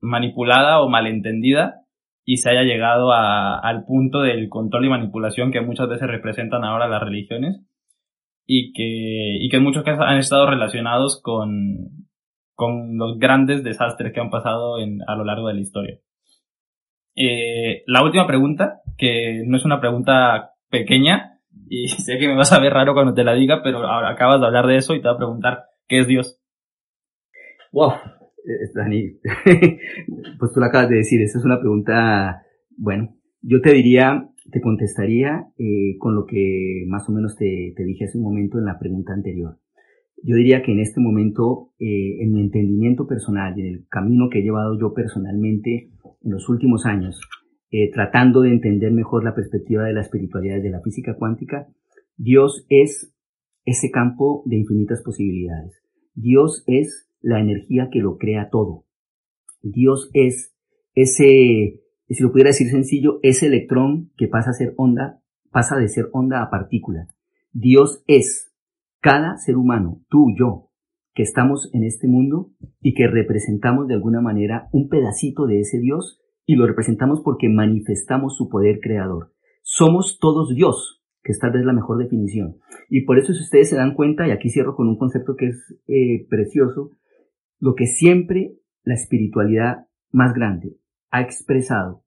[0.00, 1.82] manipulada o malentendida
[2.24, 6.64] y se haya llegado a, al punto del control y manipulación que muchas veces representan
[6.64, 7.64] ahora las religiones
[8.46, 12.06] y que, y que muchos casos han estado relacionados con,
[12.54, 15.98] con los grandes desastres que han pasado en, a lo largo de la historia.
[17.16, 22.52] Eh, la última pregunta, que no es una pregunta pequeña, y sé que me vas
[22.52, 25.08] a ver raro cuando te la diga, pero acabas de hablar de eso y te
[25.08, 26.40] voy a preguntar, ¿qué es Dios?
[27.72, 29.18] Wow, eh, Dani,
[30.38, 32.42] pues tú lo acabas de decir, esa es una pregunta,
[32.76, 38.04] bueno, yo te diría, te contestaría eh, con lo que más o menos te, dije
[38.04, 39.58] hace un momento en la pregunta anterior.
[40.22, 44.28] Yo diría que en este momento, eh, en mi entendimiento personal y en el camino
[44.30, 45.90] que he llevado yo personalmente
[46.22, 47.20] en los últimos años,
[47.70, 51.68] eh, tratando de entender mejor la perspectiva de la espiritualidad de la física cuántica,
[52.16, 53.14] Dios es
[53.64, 55.82] ese campo de infinitas posibilidades.
[56.14, 58.84] Dios es la energía que lo crea todo.
[59.62, 60.54] Dios es
[60.94, 61.82] ese,
[62.14, 66.08] si lo pudiera decir sencillo, ese electrón que pasa a ser onda, pasa de ser
[66.12, 67.08] onda a partícula.
[67.52, 68.52] Dios es
[69.00, 70.70] cada ser humano, tú, yo,
[71.14, 72.50] que estamos en este mundo
[72.80, 77.48] y que representamos de alguna manera un pedacito de ese Dios y lo representamos porque
[77.48, 79.32] manifestamos su poder creador.
[79.62, 82.58] Somos todos Dios, que es tal vez la mejor definición.
[82.88, 85.46] Y por eso si ustedes se dan cuenta, y aquí cierro con un concepto que
[85.48, 86.90] es eh, precioso,
[87.58, 88.54] lo que siempre
[88.84, 90.76] la espiritualidad más grande
[91.10, 92.02] ha expresado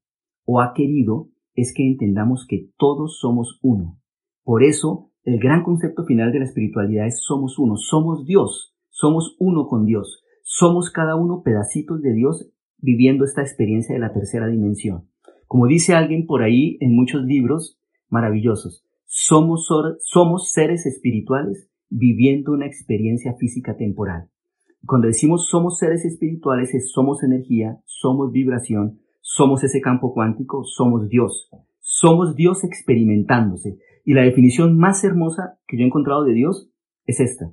[0.45, 3.99] o ha querido es que entendamos que todos somos uno.
[4.43, 9.35] Por eso, el gran concepto final de la espiritualidad es somos uno, somos Dios, somos
[9.39, 14.47] uno con Dios, somos cada uno pedacitos de Dios viviendo esta experiencia de la tercera
[14.47, 15.09] dimensión.
[15.47, 19.67] Como dice alguien por ahí en muchos libros maravillosos, somos,
[19.99, 24.29] somos seres espirituales viviendo una experiencia física temporal.
[24.85, 31.07] Cuando decimos somos seres espirituales, es somos energía, somos vibración, somos ese campo cuántico, somos
[31.09, 31.49] Dios.
[31.79, 33.77] Somos Dios experimentándose.
[34.05, 36.69] Y la definición más hermosa que yo he encontrado de Dios
[37.05, 37.51] es esta.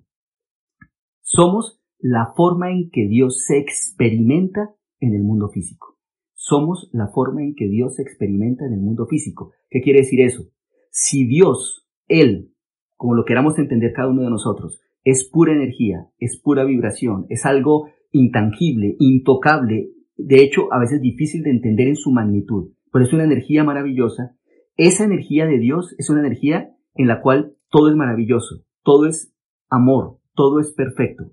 [1.23, 5.99] Somos la forma en que Dios se experimenta en el mundo físico.
[6.35, 9.53] Somos la forma en que Dios se experimenta en el mundo físico.
[9.69, 10.45] ¿Qué quiere decir eso?
[10.91, 12.53] Si Dios, Él,
[12.97, 17.47] como lo queramos entender cada uno de nosotros, es pura energía, es pura vibración, es
[17.47, 23.13] algo intangible, intocable, de hecho a veces difícil de entender en su magnitud, pero es
[23.13, 24.35] una energía maravillosa.
[24.77, 29.33] Esa energía de Dios es una energía en la cual todo es maravilloso, todo es
[29.71, 31.33] amor, todo es perfecto.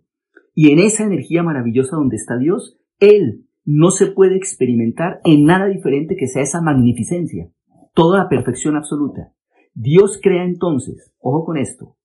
[0.53, 5.65] Y en esa energía maravillosa donde está Dios, Él no se puede experimentar en nada
[5.65, 7.49] diferente que sea esa magnificencia,
[7.95, 9.33] toda la perfección absoluta.
[9.73, 11.95] Dios crea entonces, ojo con esto,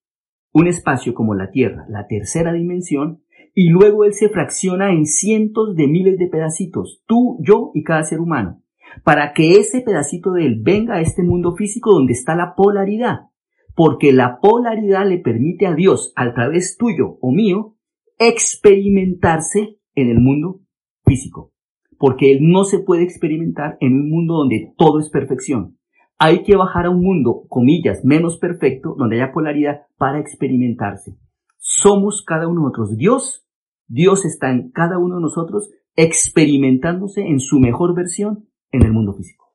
[0.53, 3.23] un espacio como la Tierra, la tercera dimensión,
[3.55, 8.05] y luego él se fracciona en cientos de miles de pedacitos, tú, yo y cada
[8.05, 8.63] ser humano,
[9.05, 13.31] para que ese pedacito de él venga a este mundo físico donde está la polaridad,
[13.75, 17.77] porque la polaridad le permite a Dios, a través tuyo o mío,
[18.19, 20.61] experimentarse en el mundo
[21.05, 21.53] físico,
[21.99, 25.78] porque él no se puede experimentar en un mundo donde todo es perfección
[26.19, 31.17] hay que bajar a un mundo, comillas, menos perfecto, donde haya polaridad para experimentarse.
[31.59, 32.97] Somos cada uno de nosotros.
[32.97, 33.47] Dios,
[33.87, 39.15] Dios está en cada uno de nosotros experimentándose en su mejor versión en el mundo
[39.15, 39.55] físico.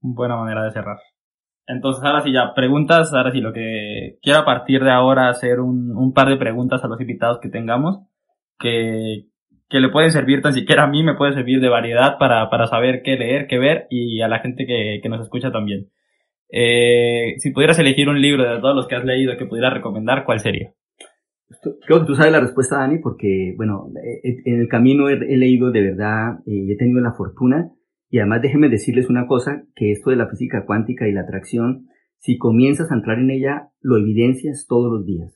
[0.00, 0.98] Buena manera de cerrar.
[1.66, 5.60] Entonces, ahora sí ya, preguntas, ahora sí, lo que quiero a partir de ahora hacer
[5.60, 8.00] un, un par de preguntas a los invitados que tengamos,
[8.58, 9.29] que,
[9.70, 12.66] que le pueden servir tan siquiera a mí, me puede servir de variedad para, para
[12.66, 15.88] saber qué leer, qué ver y a la gente que, que nos escucha también.
[16.52, 20.24] Eh, si pudieras elegir un libro de todos los que has leído que pudieras recomendar,
[20.24, 20.72] ¿cuál sería?
[21.86, 25.16] Creo que tú sabes la respuesta, Dani, porque, bueno, eh, eh, en el camino he,
[25.16, 27.70] leído de verdad, y he tenido la fortuna,
[28.08, 31.86] y además déjenme decirles una cosa, que esto de la física cuántica y la atracción,
[32.18, 35.32] si comienzas a entrar en ella, lo evidencias todos los días.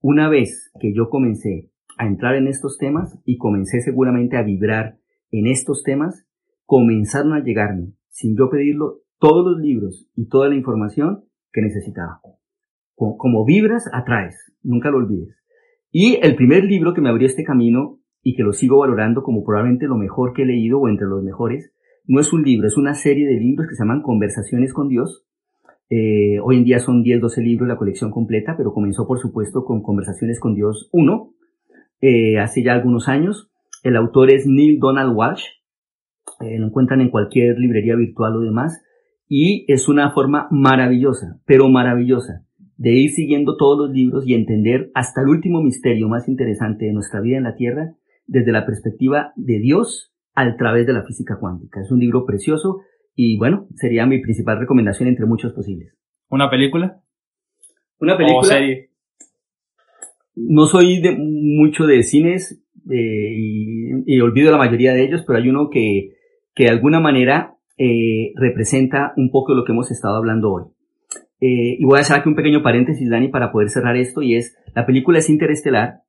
[0.00, 1.69] Una vez que yo comencé
[2.00, 4.96] a entrar en estos temas y comencé seguramente a vibrar
[5.30, 6.26] en estos temas,
[6.64, 12.22] comenzaron a llegarme, sin yo pedirlo, todos los libros y toda la información que necesitaba.
[12.94, 15.36] Como, vibras, atraes, nunca lo olvides.
[15.90, 19.44] Y el primer libro que me abrió este camino y que lo sigo valorando como
[19.44, 21.74] probablemente lo mejor que he leído o entre los mejores,
[22.06, 25.26] no es un libro, es una serie de libros que se llaman Conversaciones con Dios.
[25.90, 29.66] Eh, hoy en día son 10, 12 libros la colección completa, pero comenzó por supuesto
[29.66, 31.34] con Conversaciones con Dios 1,
[32.00, 33.50] eh, hace ya algunos años.
[33.82, 35.44] El autor es Neil Donald Walsh,
[36.40, 38.82] eh, lo encuentran en cualquier librería virtual o demás,
[39.28, 42.44] y es una forma maravillosa, pero maravillosa,
[42.76, 46.92] de ir siguiendo todos los libros y entender hasta el último misterio más interesante de
[46.92, 47.94] nuestra vida en la Tierra
[48.26, 51.80] desde la perspectiva de Dios a través de la física cuántica.
[51.80, 52.80] Es un libro precioso
[53.14, 55.94] y bueno, sería mi principal recomendación entre muchos posibles.
[56.28, 57.02] ¿Una película?
[57.98, 58.40] Una película.
[58.40, 58.89] ¿O serie?
[60.48, 63.34] No soy de, mucho de cines eh,
[64.06, 66.14] y, olvido la mayoría de ellos, pero hay uno que,
[66.54, 70.64] que de alguna manera eh, representa un poco lo que hemos estado hablando hoy.
[71.40, 74.36] Eh, y voy a hacer aquí un pequeño paréntesis, Dani, para poder cerrar esto, y
[74.36, 76.00] es, la película es Interestelar,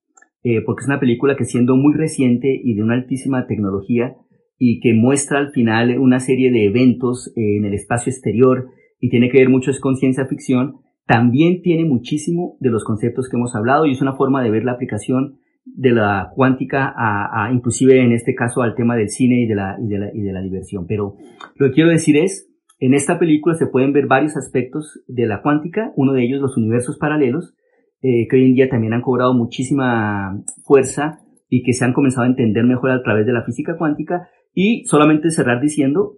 [0.65, 4.15] porque es una película que siendo muy reciente y de una altísima tecnología,
[4.57, 8.69] y que muestra al final una serie de eventos en el espacio exterior,
[8.99, 13.37] y tiene que ver mucho con ciencia ficción, también tiene muchísimo de los conceptos que
[13.37, 18.01] hemos hablado, y es una forma de ver la aplicación de la cuántica a, inclusive
[18.01, 20.33] en este caso al tema del cine y de la, y de la, y de
[20.33, 20.85] la diversión.
[20.87, 21.15] Pero
[21.55, 22.49] lo que quiero decir es,
[22.79, 26.57] en esta película se pueden ver varios aspectos de la cuántica, uno de ellos los
[26.57, 27.53] universos paralelos,
[28.01, 32.23] eh, que hoy en día también han cobrado muchísima fuerza y que se han comenzado
[32.23, 36.17] a entender mejor a través de la física cuántica, y solamente cerrar diciendo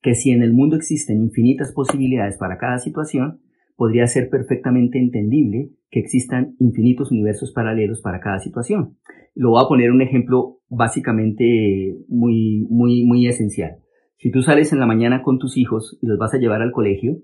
[0.00, 3.40] que si en el mundo existen infinitas posibilidades para cada situación,
[3.78, 8.98] podría ser perfectamente entendible que existan infinitos universos paralelos para cada situación.
[9.36, 13.76] Lo voy a poner un ejemplo básicamente muy, muy, muy esencial.
[14.16, 16.72] Si tú sales en la mañana con tus hijos y los vas a llevar al
[16.72, 17.18] colegio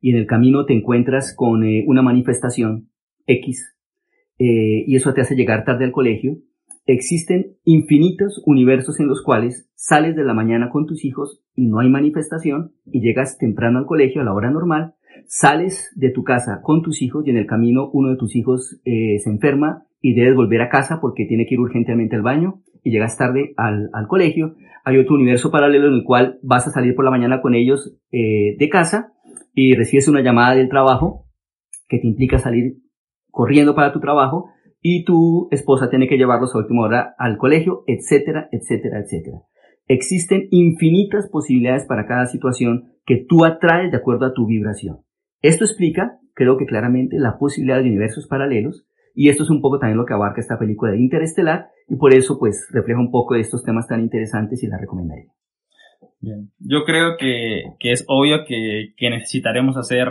[0.00, 2.88] y en el camino te encuentras con eh, una manifestación
[3.26, 3.76] X
[4.38, 6.36] eh, y eso te hace llegar tarde al colegio,
[6.86, 11.80] existen infinitos universos en los cuales sales de la mañana con tus hijos y no
[11.80, 14.94] hay manifestación y llegas temprano al colegio a la hora normal,
[15.26, 18.80] sales de tu casa con tus hijos y en el camino uno de tus hijos
[18.84, 22.62] eh, se enferma y debes volver a casa porque tiene que ir urgentemente al baño
[22.82, 24.56] y llegas tarde al, al, colegio.
[24.84, 27.96] Hay otro universo paralelo en el cual vas a salir por la mañana con ellos
[28.10, 29.12] eh, de casa
[29.54, 31.26] y recibes una llamada del trabajo
[31.88, 32.78] que te implica salir
[33.30, 34.50] corriendo para tu trabajo
[34.80, 39.38] y tu esposa tiene que llevarlos a última hora al colegio, etcétera, etcétera, etcétera.
[39.88, 44.98] Existen infinitas posibilidades para cada situación que tú atraes de acuerdo a tu vibración.
[45.42, 49.78] Esto explica, creo que claramente, la posibilidad de universos paralelos y esto es un poco
[49.78, 53.34] también lo que abarca esta película de Interestelar y por eso pues refleja un poco
[53.34, 55.32] de estos temas tan interesantes y la recomendaría.
[56.58, 60.08] Yo creo que, que es obvio que, que necesitaremos hacer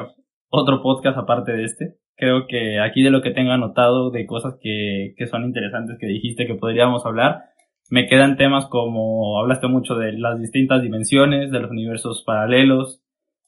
[0.50, 1.96] otro podcast aparte de este.
[2.16, 6.08] Creo que aquí de lo que tengo anotado de cosas que, que son interesantes que
[6.08, 7.46] dijiste que podríamos hablar,
[7.92, 13.02] me quedan temas como hablaste mucho de las distintas dimensiones, de los universos paralelos,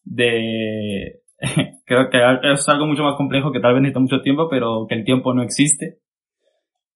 [0.04, 1.22] de
[1.86, 2.20] creo que
[2.52, 5.34] es algo mucho más complejo que tal vez necesita mucho tiempo, pero que el tiempo
[5.34, 6.00] no existe.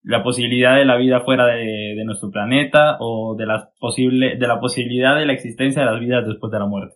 [0.03, 4.59] La posibilidad de la vida fuera de, nuestro planeta o de la, posible, de la
[4.59, 6.95] posibilidad de la existencia de las vidas después de la muerte.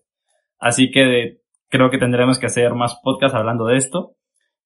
[0.60, 1.38] Así que
[1.70, 4.16] creo que tendremos que hacer más podcasts hablando de esto.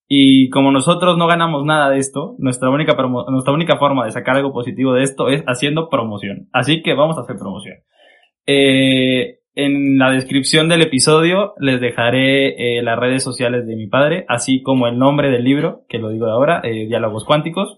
[0.08, 2.96] Y como nosotros no ganamos nada de esto, nuestra única,
[3.30, 6.48] nuestra única forma de sacar algo positivo de esto es haciendo promoción.
[6.52, 7.78] Así que vamos a hacer promoción.
[8.46, 14.26] Eh, en la descripción del episodio les dejaré eh, las redes sociales de mi padre,
[14.28, 17.78] así como el nombre del libro, que lo digo de ahora, eh, Diálogos Cuánticos.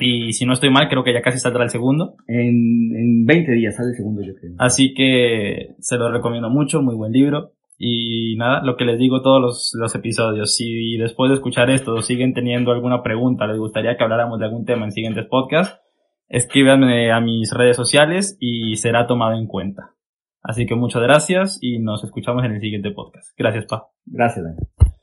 [0.00, 2.14] Y si no estoy mal, creo que ya casi saldrá el segundo.
[2.26, 4.52] En, en 20 días sale el segundo, yo creo.
[4.58, 7.52] Así que se lo recomiendo mucho, muy buen libro.
[7.76, 12.00] Y nada, lo que les digo todos los, los episodios, si después de escuchar esto
[12.02, 15.80] siguen teniendo alguna pregunta, les gustaría que habláramos de algún tema en siguientes podcasts,
[16.28, 19.90] escríbanme a mis redes sociales y será tomado en cuenta.
[20.42, 23.36] Así que muchas gracias y nos escuchamos en el siguiente podcast.
[23.36, 23.88] Gracias, Pa.
[24.04, 24.93] Gracias, Daniel.